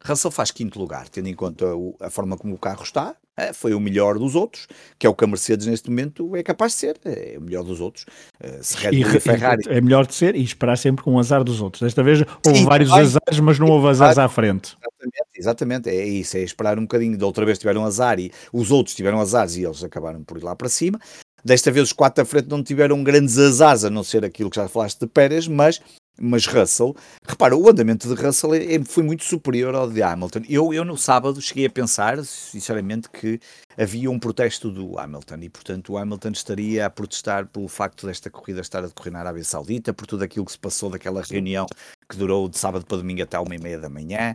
[0.05, 1.65] Russell faz quinto lugar, tendo em conta
[2.01, 3.17] a forma como o carro está, é,
[3.53, 4.67] foi o melhor dos outros,
[4.99, 7.63] que é o que a Mercedes neste momento é capaz de ser, é o melhor
[7.63, 8.07] dos outros.
[8.41, 9.63] Eh, se Red Bull e, Ferrari...
[9.69, 11.83] É melhor de ser e esperar sempre com o azar dos outros.
[11.83, 14.77] Desta vez houve Sim, vários vai, azares, mas não houve azares à frente.
[14.81, 17.17] Exatamente, exatamente, é isso, é esperar um bocadinho.
[17.19, 20.45] Da outra vez tiveram azar e os outros tiveram azares e eles acabaram por ir
[20.45, 20.99] lá para cima.
[21.45, 24.57] Desta vez os quatro da frente não tiveram grandes azares, a não ser aquilo que
[24.57, 25.81] já falaste de Pérez, mas
[26.19, 26.95] mas Russell,
[27.27, 30.43] repara, o andamento de Russell é, é, foi muito superior ao de Hamilton.
[30.49, 33.39] Eu, eu no sábado cheguei a pensar, sinceramente, que
[33.77, 38.31] havia um protesto do Hamilton e, portanto, o Hamilton estaria a protestar pelo facto desta
[38.31, 41.67] corrida estar a decorrer na Arábia Saudita, por tudo aquilo que se passou daquela reunião
[42.09, 44.35] que durou de sábado para domingo até uma e meia da manhã.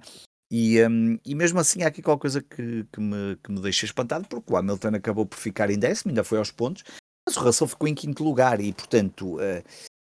[0.51, 3.85] E, um, e mesmo assim há aqui qualquer coisa que, que, me, que me deixa
[3.85, 6.83] espantado, porque o Hamilton acabou por ficar em décimo, ainda foi aos pontos,
[7.25, 9.63] mas o Russell ficou em quinto lugar e, portanto, uh,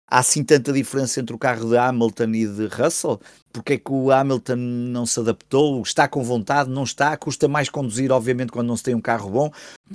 [0.08, 3.20] há assim tanta diferença entre o carro de Hamilton e de Russell?
[3.52, 5.80] Porque é que o Hamilton não se adaptou?
[5.82, 6.68] Está com vontade?
[6.68, 7.16] Não está?
[7.16, 9.52] Custa mais conduzir, obviamente, quando não se tem um carro bom?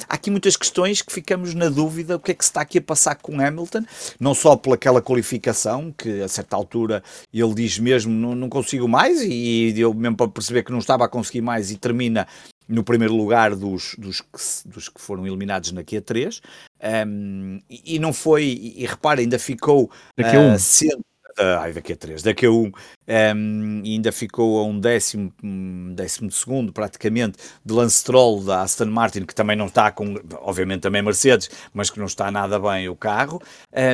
[0.07, 2.77] Há aqui muitas questões que ficamos na dúvida o que é que se está aqui
[2.77, 3.83] a passar com Hamilton,
[4.19, 9.21] não só pelaquela qualificação, que a certa altura ele diz mesmo não, não consigo mais,
[9.21, 12.27] e eu mesmo para perceber que não estava a conseguir mais e termina
[12.69, 16.39] no primeiro lugar dos, dos, que, dos que foram eliminados na Q3.
[17.07, 19.91] Um, e, e, não foi, e, e repara, ainda ficou.
[20.17, 21.03] Uh, sendo,
[21.59, 22.71] ai, daqui a três, daqui a um,
[23.07, 28.61] um, e ainda ficou a um décimo, um décimo segundo praticamente de Lance Stroll da
[28.61, 32.59] Aston Martin, que também não está com, obviamente também Mercedes, mas que não está nada
[32.59, 33.41] bem o carro,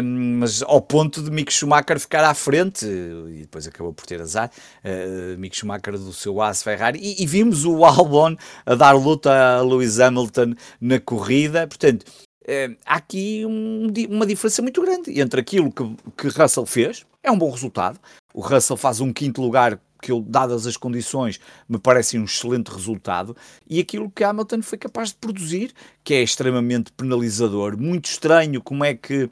[0.03, 4.21] um, mas ao ponto de Mick Schumacher ficar à frente, e depois acabou por ter
[4.21, 4.49] azar,
[4.84, 9.31] uh, Mick Schumacher do seu As Ferrari, e, e vimos o Albon a dar luta
[9.31, 12.05] a Lewis Hamilton na corrida, portanto
[12.47, 15.84] é, há aqui um, uma diferença muito grande entre aquilo que,
[16.17, 17.99] que Russell fez, é um bom resultado.
[18.34, 23.36] O Russell faz um quinto lugar que, dadas as condições, me parece um excelente resultado,
[23.67, 27.77] e aquilo que Hamilton foi capaz de produzir, que é extremamente penalizador.
[27.77, 29.29] Muito estranho como é que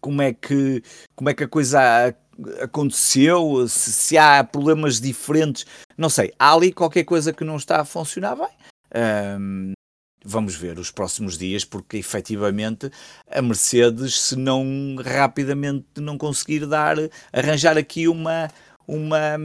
[0.00, 0.82] como é que
[1.14, 2.14] como é que a coisa
[2.60, 5.66] aconteceu, se, se há problemas diferentes,
[5.98, 9.76] não sei, há ali qualquer coisa que não está a funcionar bem.
[10.24, 12.90] Vamos ver os próximos dias, porque efetivamente
[13.30, 16.96] a Mercedes, se não rapidamente não conseguir dar,
[17.32, 18.48] arranjar aqui uma,
[18.86, 19.36] uma,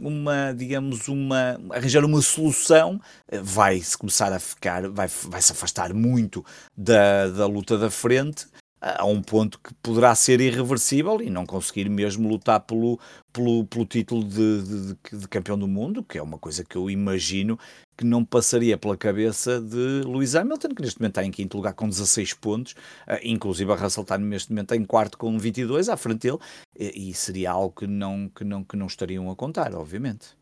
[0.00, 3.00] uma digamos, uma, arranjar uma solução,
[3.42, 6.44] vai-se começar a ficar, vai, vai se afastar muito
[6.76, 8.46] da, da luta da frente
[8.82, 12.98] a um ponto que poderá ser irreversível e não conseguir mesmo lutar pelo,
[13.32, 16.90] pelo, pelo título de, de, de, campeão do mundo, que é uma coisa que eu
[16.90, 17.56] imagino
[17.96, 21.74] que não passaria pela cabeça de Lewis Hamilton, que neste momento está em quinto lugar
[21.74, 22.72] com 16 pontos,
[23.06, 26.38] uh, inclusive a Russell está neste momento em quarto com 22 à frente dele,
[26.76, 30.41] e, e seria algo que não, que, não, que não estariam a contar, obviamente.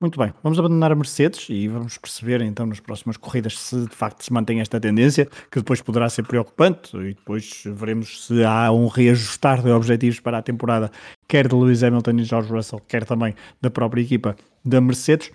[0.00, 3.96] Muito bem, vamos abandonar a Mercedes e vamos perceber então nas próximas corridas se de
[3.96, 8.70] facto se mantém esta tendência, que depois poderá ser preocupante e depois veremos se há
[8.70, 10.92] um reajustar de objetivos para a temporada,
[11.26, 15.32] quer de Lewis Hamilton e George Russell, quer também da própria equipa da Mercedes.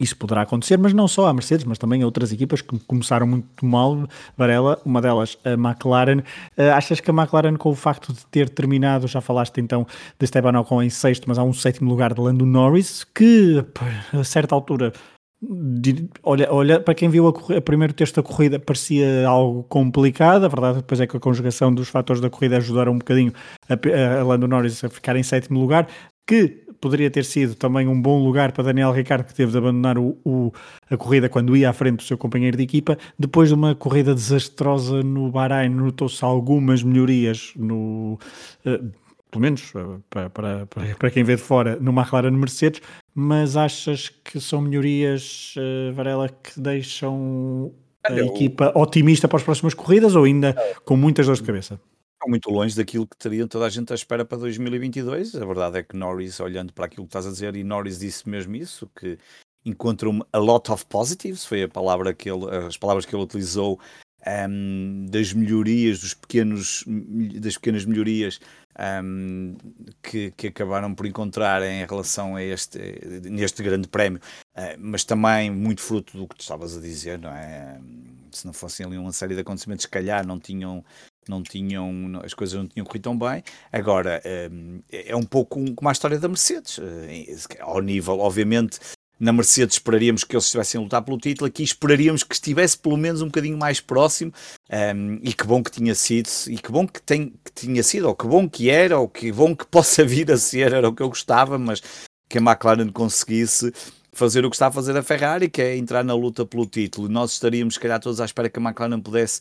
[0.00, 3.26] Isso poderá acontecer, mas não só a Mercedes, mas também a outras equipas que começaram
[3.26, 4.08] muito mal.
[4.36, 6.18] Varela, uma delas a McLaren.
[6.56, 9.86] Uh, achas que a McLaren, com o facto de ter terminado, já falaste então
[10.18, 13.64] de Esteban Ocon em sexto, mas há um sétimo lugar de Lando Norris, que
[14.12, 14.92] a certa altura
[16.22, 20.48] olha, olha, para quem viu a, a primeiro texto da corrida parecia algo complicado, a
[20.48, 23.32] verdade depois é que a conjugação dos fatores da corrida ajudaram um bocadinho
[23.68, 25.86] a, a Lando Norris a ficar em sétimo lugar,
[26.26, 29.98] que poderia ter sido também um bom lugar para Daniel Ricciardo, que teve de abandonar
[29.98, 30.52] o, o,
[30.90, 32.96] a corrida quando ia à frente do seu companheiro de equipa.
[33.18, 38.18] Depois de uma corrida desastrosa no Bahrein, notou-se algumas melhorias no.
[38.64, 38.90] Uh,
[39.30, 42.80] pelo menos uh, para, para, para quem vê de fora, no McLaren Mercedes,
[43.14, 47.72] mas achas que são melhorias, uh, Varela, que deixam
[48.04, 51.80] a equipa otimista para as próximas corridas ou ainda com muitas dores de cabeça?
[52.28, 55.34] Muito longe daquilo que teria toda a gente à espera para 2022.
[55.34, 58.28] A verdade é que Norris, olhando para aquilo que estás a dizer, e Norris disse
[58.28, 59.18] mesmo isso, que
[59.64, 63.80] encontra a lot of positives, foi a palavra que ele, as palavras que ele utilizou
[64.26, 66.84] um, das melhorias, dos pequenos,
[67.40, 68.40] das pequenas melhorias
[69.02, 69.56] um,
[70.02, 72.78] que, que, acabaram por encontrar em relação a este,
[73.30, 74.20] neste grande prémio,
[74.56, 77.80] uh, mas também muito fruto do que tu estavas a dizer, não é?
[78.32, 80.84] Se não fossem ali uma série de acontecimentos, se calhar não tinham
[81.30, 83.42] não tinham, as coisas não tinham corrido tão bem.
[83.72, 88.78] Agora, hum, é um pouco como a história da Mercedes, eh, ao nível, obviamente,
[89.18, 92.96] na Mercedes esperaríamos que eles estivessem a lutar pelo título, aqui esperaríamos que estivesse pelo
[92.96, 94.32] menos um bocadinho mais próximo,
[94.94, 98.08] um, e que bom que tinha sido, e que bom que, tem, que tinha sido,
[98.08, 100.94] ou que bom que era, ou que bom que possa vir a ser, era o
[100.94, 101.82] que eu gostava, mas
[102.28, 103.72] que a McLaren conseguisse
[104.12, 107.08] fazer o que está a fazer a Ferrari, que é entrar na luta pelo título.
[107.08, 109.40] Nós estaríamos, se calhar, todos à espera que a McLaren pudesse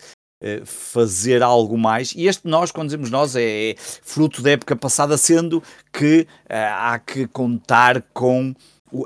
[0.66, 2.14] fazer algo mais.
[2.16, 6.54] E este nós, quando dizemos nós, é, é fruto da época passada, sendo que uh,
[6.78, 8.54] há que contar com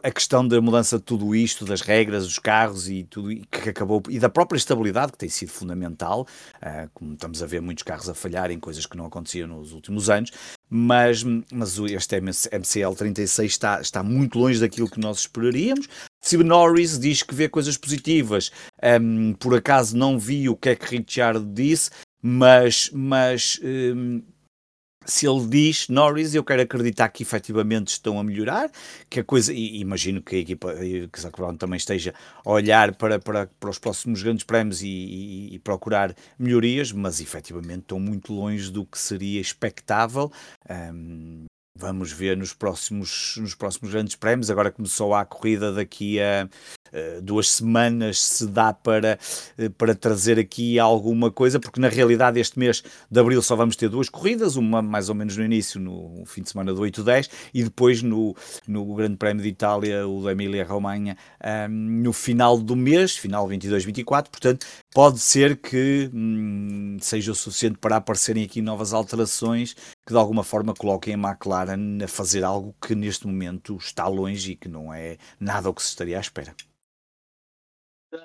[0.04, 4.02] a questão da mudança de tudo isto, das regras, dos carros e tudo que acabou,
[4.10, 8.10] e da própria estabilidade, que tem sido fundamental, uh, como estamos a ver muitos carros
[8.10, 10.32] a falharem, coisas que não aconteciam nos últimos anos,
[10.69, 15.88] mas, mas este MCL 36 está, está muito longe daquilo que nós esperaríamos.
[16.23, 18.52] Steve Norris diz que vê coisas positivas.
[19.02, 21.89] Um, por acaso não vi o que é que Richard disse,
[22.21, 24.21] mas, mas um,
[25.05, 28.69] se ele diz Norris, eu quero acreditar que efetivamente estão a melhorar,
[29.09, 32.13] que a coisa, e imagino que a equipa que Zac Brown também esteja
[32.45, 37.19] a olhar para, para, para os próximos grandes prémios e, e, e, procurar melhorias, mas
[37.21, 40.31] efetivamente estão muito longe do que seria expectável.
[40.69, 41.45] Um,
[41.79, 44.51] Vamos ver nos próximos, nos próximos grandes prémios.
[44.51, 46.49] Agora começou a corrida daqui a
[47.21, 49.19] duas semanas, se dá para,
[49.58, 53.75] uh, para trazer aqui alguma coisa, porque na realidade este mês de abril só vamos
[53.75, 57.30] ter duas corridas, uma mais ou menos no início, no fim de semana do 8-10,
[57.54, 58.36] e depois no,
[58.67, 61.17] no Grande Prémio de Itália, o da Emília-Romanha,
[61.69, 64.30] um, no final do mês, final 22-24.
[64.30, 69.75] Portanto, pode ser que hum, seja o suficiente para aparecerem aqui novas alterações
[70.06, 74.54] que de alguma forma coloquem a McLaren a fazer algo que neste momento está longe
[74.54, 76.56] e que não é nada o que se estaria à espera.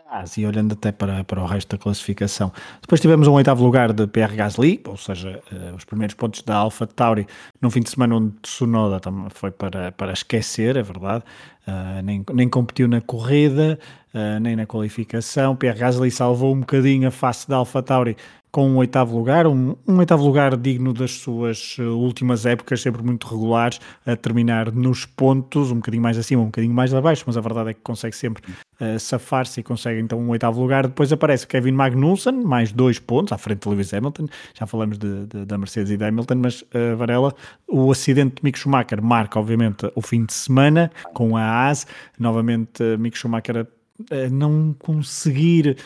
[0.06, 2.50] Ah, e olhando até para, para o resto da classificação.
[2.80, 6.56] Depois tivemos um oitavo lugar de PR Gasly, ou seja, uh, os primeiros pontos da
[6.56, 7.26] Alpha Tauri
[7.60, 11.22] num fim de semana onde Tsunoda foi para, para esquecer, é verdade,
[11.68, 13.78] uh, nem, nem competiu na corrida,
[14.14, 15.54] uh, nem na qualificação.
[15.54, 18.16] PR Gasly salvou um bocadinho a face da Alpha Tauri
[18.54, 23.26] com um oitavo lugar, um, um, oitavo lugar digno das suas últimas épocas, sempre muito
[23.26, 27.40] regulares, a terminar nos pontos, um bocadinho mais acima, um bocadinho mais abaixo, mas a
[27.40, 28.44] verdade é que consegue sempre
[28.80, 30.86] uh, safar-se e consegue então um oitavo lugar.
[30.86, 34.28] Depois aparece Kevin Magnussen, mais dois pontos, à frente de Lewis Hamilton.
[34.56, 37.34] Já falamos de, de, da Mercedes e da Hamilton, mas uh, Varela,
[37.68, 41.88] o acidente de Mick Schumacher marca, obviamente, o fim de semana com a AS.
[42.20, 43.66] Novamente, uh, Mick Schumacher
[44.10, 45.76] a não conseguir.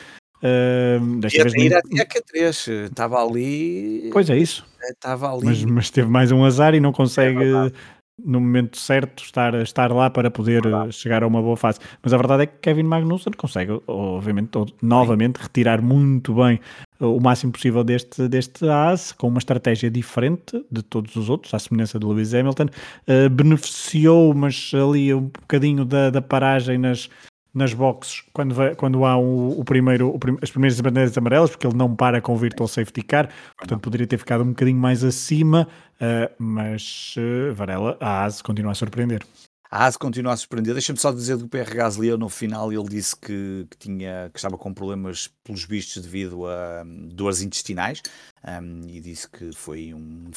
[0.42, 4.10] Uh, desta vez ir até a Q3, estava ali.
[4.12, 4.66] Pois é, isso.
[4.88, 5.44] Estava ali.
[5.44, 7.44] Mas, mas teve mais um azar e não consegue.
[7.44, 11.78] É no momento certo estar, estar lá para poder eh, chegar a uma boa fase.
[12.02, 14.50] Mas a verdade é que Kevin Magnussen consegue, obviamente,
[14.82, 16.60] novamente retirar muito bem
[17.00, 21.54] eh, o máximo possível deste, deste AS, com uma estratégia diferente de todos os outros,
[21.54, 22.66] à semelhança de Lewis Hamilton.
[23.06, 27.08] Uh, beneficiou, mas ali um bocadinho da, da paragem nas,
[27.52, 31.50] nas boxes quando, vai, quando há o, o primeiro, o prim, as primeiras bandeiras amarelas,
[31.50, 34.78] porque ele não para com o virtual safety car, portanto poderia ter ficado um bocadinho
[34.78, 39.22] mais acima, uh, mas uh, Varela, a ASE continua a surpreender.
[39.70, 40.72] A ASE continua a surpreender.
[40.72, 44.56] Deixa-me só dizer do PR Gasly, no final ele disse que, que, tinha, que estava
[44.56, 48.00] com problemas pelos vistos devido a um, dores intestinais
[48.62, 50.30] um, e disse que foi, um,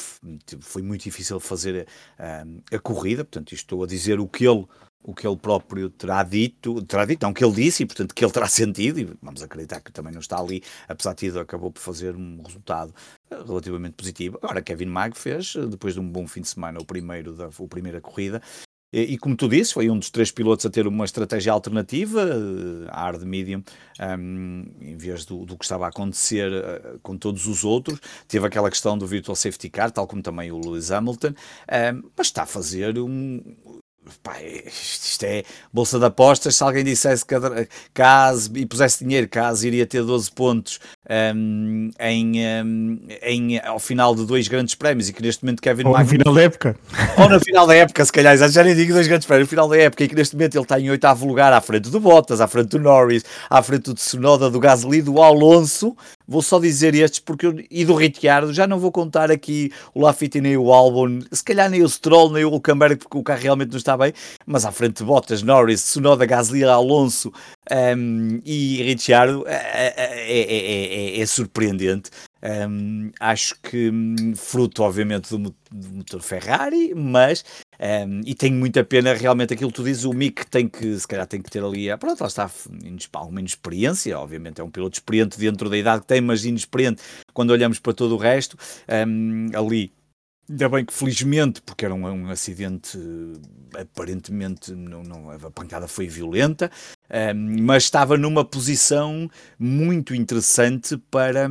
[0.60, 1.86] foi muito difícil fazer
[2.20, 3.24] um, a corrida.
[3.24, 4.66] Portanto, estou a dizer o que ele
[5.02, 8.24] o que ele próprio terá dito, terá dito, não, que ele disse e, portanto, que
[8.24, 11.70] ele terá sentido, e vamos acreditar que também não está ali, apesar de tido, acabou
[11.70, 12.94] por fazer um resultado
[13.30, 14.38] eh, relativamente positivo.
[14.42, 17.50] Agora, Kevin Mag fez, eh, depois de um bom fim de semana, o primeiro da
[17.58, 18.40] o primeira corrida,
[18.94, 22.22] E, e, como tu disse, foi um dos três pilotos a ter uma estratégia alternativa,
[22.90, 23.62] a hard medium,
[24.18, 27.98] um, em vez do, do, que estava a acontecer uh, com todos os outros.
[28.28, 32.26] Teve aquela questão do virtual safety car, tal como também o Lewis Hamilton, um, mas
[32.26, 33.40] está a fazer um,
[34.22, 36.56] Pá, isto é bolsa de apostas.
[36.56, 37.34] Se alguém dissesse que
[37.94, 40.80] caso e pusesse dinheiro, caso iria ter 12 pontos
[41.34, 42.32] um, em,
[42.64, 46.12] um, em, ao final de dois grandes prémios e que neste momento Kevin Ou Magnus,
[46.12, 46.76] no final da época.
[47.16, 49.68] Ou no final da época, se calhar, já nem digo dois grandes prémios, no final
[49.68, 52.40] da época, e que neste momento ele está em oitavo lugar à frente do Bottas,
[52.40, 56.94] à frente do Norris, à frente do Tsunoda, do Gasly, do Alonso Vou só dizer
[56.94, 60.72] estes porque eu, e do Ricciardo, já não vou contar aqui o Lafitte nem o
[60.72, 63.96] Albon, se calhar nem o Stroll nem o Hulkenberg porque o carro realmente não está
[63.96, 64.12] bem,
[64.46, 67.32] mas à frente de Bottas, Norris, Tsunoda, Gasly, Alonso
[67.70, 72.10] um, e Ricciardo é, é, é, é surpreendente.
[72.42, 77.44] Um, acho que hum, fruto, obviamente, do motor Ferrari, mas
[77.80, 80.04] um, e tenho muita pena realmente aquilo que tu dizes.
[80.04, 82.50] O Mick tem que, se calhar, tem que ter ali, pronto, lá está,
[83.12, 84.18] alguma inexperiência.
[84.18, 87.92] Obviamente, é um piloto experiente dentro da idade que tem, mas inexperiente quando olhamos para
[87.92, 88.56] todo o resto.
[88.88, 89.92] Um, ali
[90.50, 92.98] Ainda bem que felizmente, porque era um, um acidente
[93.74, 96.70] aparentemente não, não, a pancada foi violenta,
[97.34, 101.48] um, mas estava numa posição muito interessante para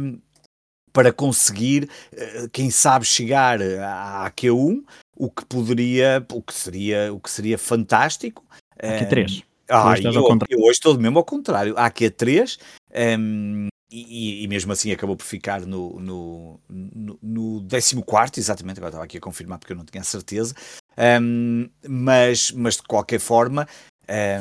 [0.94, 4.84] para conseguir, eh, quem sabe, chegar à Q1,
[5.16, 8.44] o que poderia, o que seria, o que seria fantástico.
[8.82, 9.44] Q3.
[9.70, 11.74] Ah, hoje, eu, eu, hoje estou mesmo ao contrário.
[11.78, 12.60] Há Q3
[13.20, 18.90] um, e, e, mesmo assim acabou por ficar no, no, no, no 14, exatamente, agora
[18.90, 20.56] estava aqui a confirmar porque eu não tinha certeza.
[21.22, 23.68] Um, mas, mas de qualquer forma,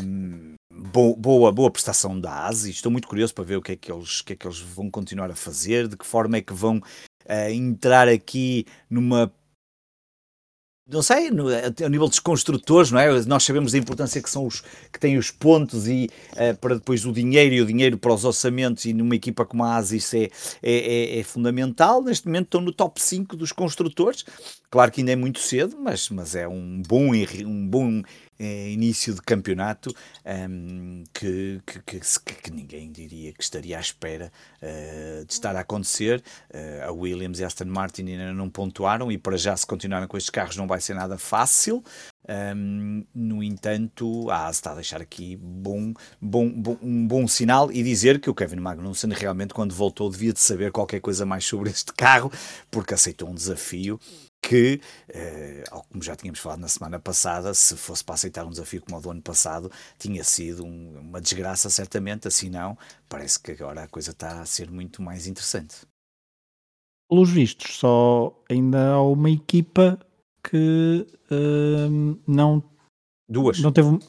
[0.04, 2.70] um, boa, boa prestação da ASI.
[2.70, 4.90] Estou muito curioso para ver o que é que eles, que é que eles vão
[4.90, 9.32] continuar a fazer, de que forma é que vão uh, entrar aqui numa
[10.90, 13.24] não sei, no, a nível dos construtores, não é?
[13.24, 17.06] Nós sabemos da importância que são os que têm os pontos e uh, para depois
[17.06, 20.16] o dinheiro e o dinheiro para os orçamentos e numa equipa como a ASI isso
[20.16, 20.28] é, é,
[20.62, 22.02] é, é, fundamental.
[22.02, 24.24] Neste momento estão no top 5 dos construtores.
[24.70, 27.12] Claro que ainda é muito cedo, mas, mas é um bom,
[27.44, 28.02] um bom
[28.40, 34.32] é, início de campeonato um, que, que, que, que, ninguém diria que estaria à espera
[34.62, 36.22] uh, de estar a acontecer.
[36.48, 40.08] Uh, a Williams e a Aston Martin ainda não pontuaram e para já se continuarem
[40.08, 41.84] com estes carros não vai ser nada fácil.
[42.56, 47.70] Um, no entanto, a AS está a deixar aqui bom, bom, bom, um bom sinal
[47.70, 51.44] e dizer que o Kevin Magnussen realmente, quando voltou, devia de saber qualquer coisa mais
[51.44, 52.32] sobre este carro,
[52.70, 54.00] porque aceitou um desafio
[54.50, 58.82] que, eh, como já tínhamos falado na semana passada, se fosse para aceitar um desafio
[58.82, 62.26] como o do ano passado, tinha sido um, uma desgraça, certamente.
[62.26, 62.76] Assim não,
[63.08, 65.86] parece que agora a coisa está a ser muito mais interessante.
[67.08, 69.96] Pelos vistos, só ainda há uma equipa
[70.42, 72.60] que uh, não.
[73.28, 73.60] Duas.
[73.60, 74.00] Não teve.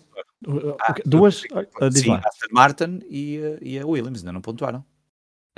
[0.80, 1.44] Ah, duas?
[1.92, 4.84] Sim, a Aston Martin e, e a Williams ainda não pontuaram.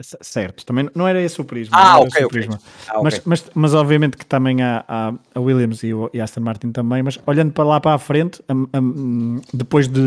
[0.02, 1.78] Certo, também não era esse o prisma.
[1.78, 2.50] Ah, ok, okay.
[2.50, 3.02] Ah, okay.
[3.04, 6.42] Mas, mas, mas obviamente que também há, há a Williams e, o, e a Aston
[6.42, 10.02] Martin também, mas olhando para lá para a frente, um, um, depois de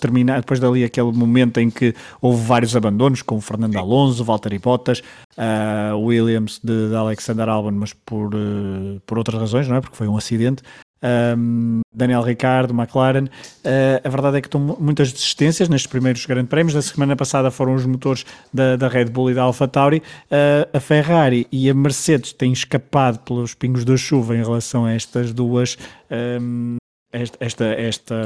[0.00, 3.78] terminar, depois dali aquele momento em que houve vários abandonos, como Fernando Sim.
[3.78, 5.00] Alonso, Valtteri Bottas,
[5.38, 9.80] uh, Williams de, de, Alexander Albon, mas por, uh, por outras razões, não é?
[9.80, 10.64] Porque foi um acidente
[11.02, 13.24] um, Daniel Ricardo, McLaren.
[13.24, 16.74] Uh, a verdade é que estão muitas desistências nestes primeiros grandes prémios.
[16.74, 19.98] Da semana passada foram os motores da, da Red Bull e da AlphaTauri.
[19.98, 24.92] Uh, a Ferrari e a Mercedes têm escapado pelos pingos da chuva em relação a
[24.92, 25.76] estas duas.
[26.10, 26.76] Um,
[27.12, 28.16] esta, esta, esta,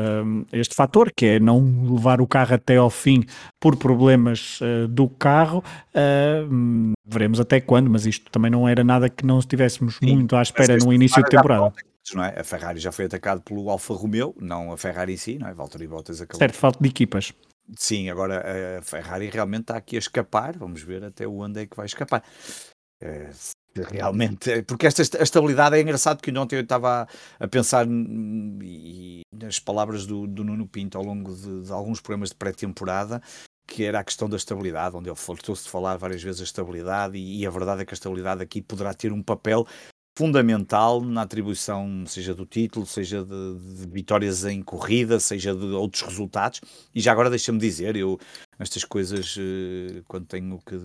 [0.53, 1.61] este fator, que é não
[1.93, 3.25] levar o carro até ao fim
[3.61, 9.09] por problemas uh, do carro, uh, veremos até quando, mas isto também não era nada
[9.09, 11.73] que não estivéssemos Sim, muito à espera no início de temporada
[12.15, 12.39] não é?
[12.39, 15.55] A Ferrari já foi atacado pelo Alfa Romeo, não a Ferrari em si, não é?
[15.55, 16.39] Valtteri Bottas acabou.
[16.39, 17.33] Certo, falta de equipas.
[17.77, 21.77] Sim, agora a Ferrari realmente está aqui a escapar, vamos ver até onde é que
[21.77, 22.23] vai escapar.
[23.01, 23.31] É,
[23.75, 27.07] realmente, é, porque esta estabilidade é engraçado, porque ontem eu estava
[27.39, 27.87] a, pensar
[28.63, 33.21] e, nas palavras do, do, Nuno Pinto ao longo de, de alguns programas de pré-temporada,
[33.67, 37.19] que era a questão da estabilidade, onde ele faltou-se de falar várias vezes a estabilidade,
[37.19, 39.67] e, e, a verdade é que a estabilidade aqui poderá ter um papel
[40.17, 46.03] fundamental na atribuição, seja do título, seja de, de, vitórias em corrida, seja de outros
[46.03, 46.63] resultados.
[46.95, 48.19] E já agora deixa-me dizer, eu
[48.59, 50.81] estas coisas, eh, quando tenho que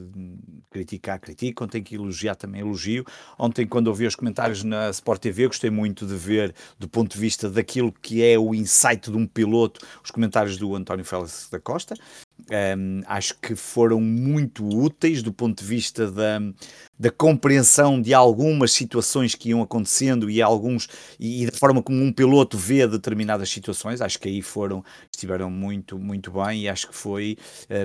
[0.70, 3.06] criticar, critico, quando tenho que elogiar, também elogio.
[3.40, 7.18] Ontem, quando ouvi os comentários na Sport TV, gostei muito de ver, do ponto de
[7.20, 11.60] vista daquilo que é o insight de um piloto, os comentários do António Félix da
[11.60, 11.96] Costa.
[12.50, 16.40] Um, acho que foram muito úteis do ponto de vista da,
[17.02, 20.88] da compreensão de algumas situações que iam acontecendo e alguns
[21.20, 24.02] e, e, da forma como um piloto vê determinadas situações.
[24.02, 27.38] Acho que aí foram estiveram muito muito bem e acho que foi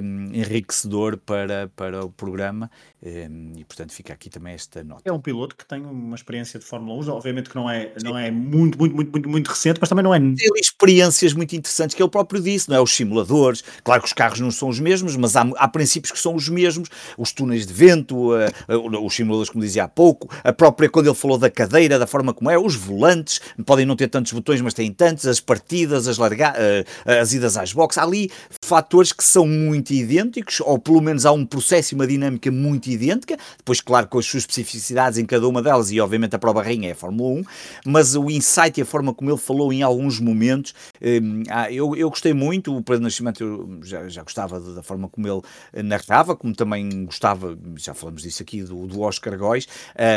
[0.02, 2.70] um, enriquecedor para para o programa
[3.02, 5.00] um, e portanto fica aqui também esta nota.
[5.06, 8.04] É um piloto que tem uma experiência de Fórmula 1, obviamente que não é Sim.
[8.04, 11.56] não é muito muito muito muito muito recente, mas também não é tem experiências muito
[11.56, 13.64] interessantes que ele próprio disse, não é os simuladores.
[13.82, 16.50] Claro que os carros não são os mesmos, mas há, há princípios que são os
[16.50, 21.06] mesmos, os túneis de vento, uh, os simuladores, como dizia há pouco, a própria, quando
[21.06, 24.60] ele falou da cadeira, da forma como é, os volantes, podem não ter tantos botões,
[24.60, 28.30] mas têm tantos, as partidas, as, larga, uh, as idas às boxes, ali
[28.66, 32.90] fatores que são muito idênticos, ou pelo menos há um processo e uma dinâmica muito
[32.90, 36.62] idêntica, depois, claro, com as suas especificidades em cada uma delas, e obviamente a prova
[36.62, 37.44] rainha é a Fórmula 1,
[37.86, 42.10] mas o insight e a forma como ele falou em alguns momentos, um, eu, eu
[42.10, 45.42] gostei muito, o Pedro Nascimento eu já, já gostava da forma como ele
[45.84, 49.68] narrava, como também gostava, já falamos disso aqui, do, do Oscar Góis,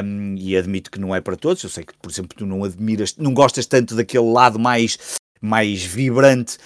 [0.04, 1.62] um, e admito que não é para todos.
[1.62, 4.97] Eu sei que, por exemplo, tu não admiras, não gostas tanto daquele lado mais
[5.41, 6.58] mais vibrante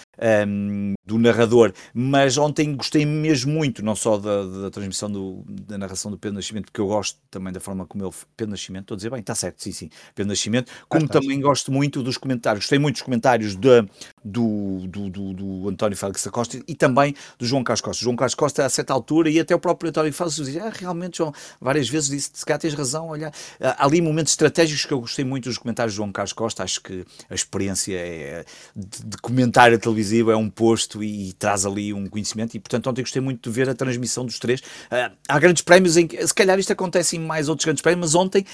[0.47, 5.77] um, do narrador, mas ontem gostei mesmo muito, não só da, da transmissão do, da
[5.77, 8.13] narração do Pedro Nascimento, porque eu gosto também da forma como ele.
[8.37, 11.39] Pedro Nascimento, estou a dizer bem, está certo, sim, sim, Pedro Nascimento, como ah, também
[11.41, 13.85] gosto muito dos comentários, gostei muito dos comentários de,
[14.23, 18.03] do, do, do, do António Félix da Costa e também do João Carlos Costa.
[18.03, 21.17] João Carlos Costa, a certa altura, e até o próprio António Félix dizia: ah, realmente,
[21.17, 25.01] João, várias vezes disse: se cá tens razão, olha, há ali momentos estratégicos que eu
[25.01, 28.45] gostei muito dos comentários de João Carlos Costa, acho que a experiência é,
[28.75, 32.89] de, de comentário televisivo é um posto e, e, traz ali um conhecimento, e portanto
[32.89, 34.61] ontem gostei muito de ver a transmissão dos três.
[34.61, 38.13] Uh, há grandes prémios em que, se calhar isto acontece em mais outros grandes prémios,
[38.13, 38.45] mas ontem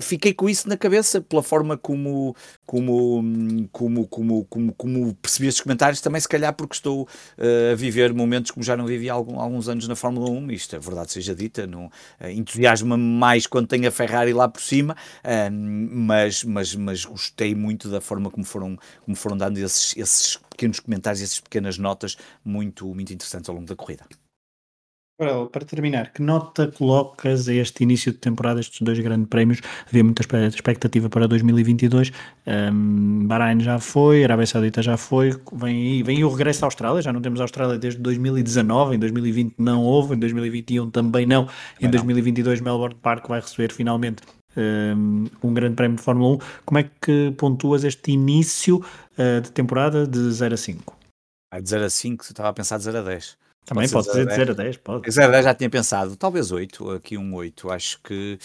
[0.00, 5.62] fiquei com isso na cabeça pela forma como como como como como, como percebi estes
[5.62, 9.14] comentários também se calhar porque estou uh, a viver momentos como já não vivi há
[9.14, 13.46] algum, alguns anos na Fórmula 1 isto é verdade seja dita não uh, entusiasma-me mais
[13.46, 18.30] quando tenho a Ferrari lá por cima uh, mas mas mas gostei muito da forma
[18.30, 23.48] como foram como foram dando esses esses pequenos comentários essas pequenas notas muito muito interessantes
[23.48, 24.04] ao longo da corrida
[25.16, 29.60] para, para terminar, que nota colocas a este início de temporada, estes dois grandes prémios?
[29.88, 32.12] Havia muita expectativa para 2022.
[32.46, 36.66] Um, Bahrein já foi, Arábia Saudita já foi, vem aí, vem aí o regresso à
[36.66, 37.00] Austrália.
[37.00, 41.46] Já não temos a Austrália desde 2019, em 2020 não houve, em 2021 também não.
[41.46, 42.66] Também em 2022, não.
[42.66, 44.22] Melbourne Park vai receber finalmente
[44.56, 46.38] um, grande prémio de Fórmula 1.
[46.64, 48.84] Como é que pontuas este início
[49.18, 50.96] uh, de temporada de 0 a 5?
[51.50, 53.45] Ah, de 0 a 5, estava a pensar de 0 a 10.
[53.66, 55.10] Também pode, ser de 0 a 10, pode.
[55.10, 57.68] 0 a 10 já tinha pensado, talvez 8, aqui um 8.
[57.68, 58.38] Acho que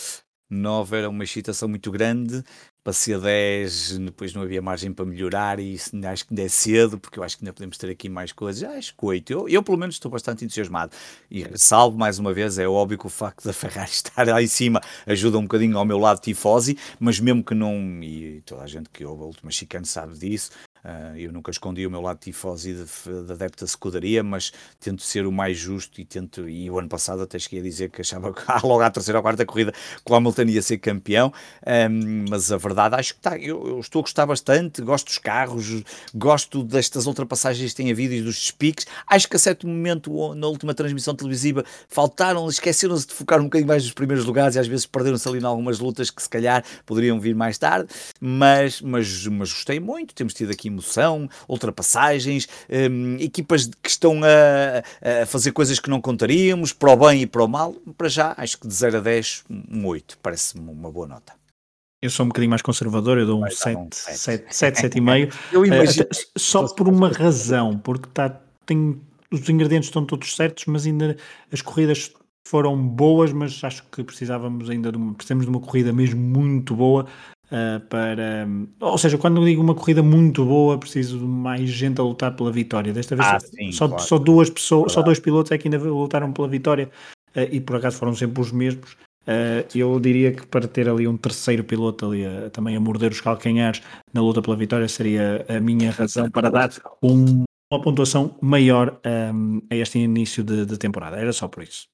[0.50, 2.44] 9 era uma excitação muito grande,
[2.84, 6.50] passei a 10, depois não havia margem para melhorar e isso acho que ainda é
[6.50, 8.64] cedo, porque eu acho que ainda podemos ter aqui mais coisas.
[8.64, 9.32] Acho que 8.
[9.32, 10.92] Eu, eu pelo menos estou bastante entusiasmado.
[11.30, 14.48] E salvo mais uma vez, é óbvio que o facto da Ferrari estar lá em
[14.48, 18.68] cima ajuda um bocadinho ao meu lado tifosi, mas mesmo que não, e toda a
[18.68, 20.50] gente que ouve a última chicane sabe disso,
[20.84, 25.04] Uh, eu nunca escondi o meu lado tifosi de, de adepto da escudaria, mas tento
[25.04, 26.50] ser o mais justo e tento.
[26.50, 29.24] E o ano passado até cheguei a dizer que achava que logo à terceira ou
[29.24, 31.32] quarta corrida que o Hamilton ia ser campeão,
[31.92, 33.38] um, mas a verdade acho que está.
[33.38, 35.84] Eu, eu, estou a gostar bastante, gosto dos carros,
[36.16, 38.88] gosto destas ultrapassagens que têm havido e dos despiques.
[39.08, 43.68] Acho que a certo momento, na última transmissão televisiva, faltaram, esqueceram-se de focar um bocadinho
[43.68, 46.64] mais nos primeiros lugares e às vezes perderam-se ali em algumas lutas que se calhar
[46.88, 47.88] poderiam vir mais tarde,
[48.20, 50.16] mas, mas, mas gostei muito.
[50.16, 56.02] Temos tido aqui emoção, ultrapassagens, um, equipas que estão a, a, fazer coisas que não
[56.02, 57.74] contaríamos, para o bem e para o mal.
[57.98, 61.34] Para já, acho que de 0 a 10, um 8, parece-me uma boa nota.
[62.02, 65.34] Eu sou um bocadinho mais conservador, eu dou um 7, 7, 7, 7,5.
[65.52, 66.08] Eu imagino.
[66.08, 69.00] Uh, só por uma razão, porque tá, tem,
[69.32, 71.16] os ingredientes estão todos certos, mas ainda
[71.52, 72.12] as corridas
[72.48, 76.76] foram boas, mas acho que precisávamos ainda de uma, precisamos de uma corrida mesmo muito
[76.76, 77.06] boa
[77.52, 78.48] uh, para.
[78.80, 82.52] Ou seja, quando digo uma corrida muito boa, preciso de mais gente a lutar pela
[82.52, 82.94] vitória.
[82.94, 84.04] Desta vez ah, só, sim, só, claro.
[84.04, 86.90] só, duas pessoas, só dois pilotos é que ainda lutaram pela vitória
[87.36, 88.94] uh, e por acaso foram sempre os mesmos.
[89.22, 93.12] Uh, eu diria que para ter ali um terceiro piloto ali a, também a morder
[93.12, 93.80] os calcanhares
[94.12, 96.72] na luta pela vitória seria a minha razão para dar
[97.04, 99.00] um, uma pontuação maior
[99.34, 101.18] um, a este início de, de temporada.
[101.18, 101.91] Era só por isso.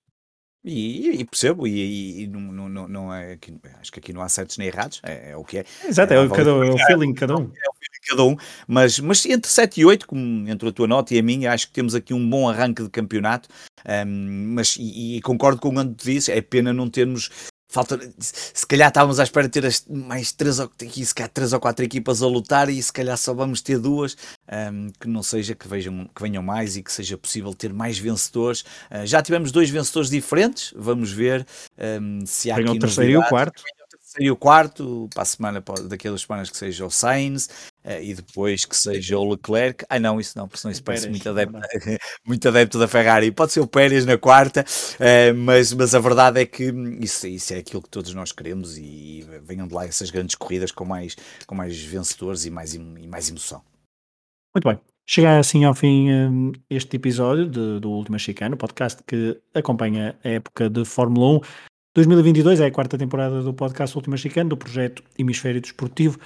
[0.63, 4.27] E, e percebo, e, e não, não, não é, aqui, acho que aqui não há
[4.27, 5.65] certos nem errados, é, é o que é.
[5.85, 7.43] Exato, é, é, o, cada, é o feeling de cada um.
[7.43, 8.35] É o feeling de cada um,
[8.67, 11.67] mas, mas entre 7 e 8, como entre a tua nota e a minha, acho
[11.67, 13.47] que temos aqui um bom arranque de campeonato,
[14.05, 17.29] um, mas e, e, concordo com o que tu disse, é pena não termos
[17.67, 21.29] falta, se calhar estávamos à espera de ter as, mais três ou, aqui, se calhar,
[21.29, 24.15] três ou quatro equipas a lutar e se calhar só vamos ter duas,
[24.71, 27.97] um, que não seja que, vejam, que venham mais e que seja possível ter mais
[27.97, 28.61] vencedores.
[28.89, 31.45] Uh, já tivemos dois vencedores diferentes, vamos ver
[32.01, 33.61] um, se há Venham aqui o terceiro e o quarto.
[34.01, 37.49] Seria o quarto, para a semana, daqui a duas semanas que seja o Sainz,
[38.01, 39.85] e depois que seja o Leclerc.
[39.89, 41.57] Ah não, isso não, porque senão isso parece muito adepto,
[42.25, 43.31] muito adepto da Ferrari.
[43.31, 46.65] Pode ser o Pérez na quarta, uh, mas, mas a verdade é que
[46.99, 50.71] isso, isso é aquilo que todos nós queremos e venham de lá essas grandes corridas
[50.71, 51.15] com mais,
[51.45, 53.61] com mais vencedores e mais, e mais emoção.
[54.53, 54.79] Muito bem.
[55.09, 60.29] Chega assim ao fim um, este episódio de, do Última Chicano, podcast que acompanha a
[60.29, 61.41] época de Fórmula 1.
[61.95, 66.19] 2022 é a quarta temporada do podcast Última Chicano, do projeto Hemisfério Desportivo.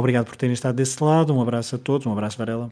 [0.00, 1.34] Obrigado por terem estado desse lado.
[1.34, 2.06] Um abraço a todos.
[2.06, 2.68] Um abraço, Varela.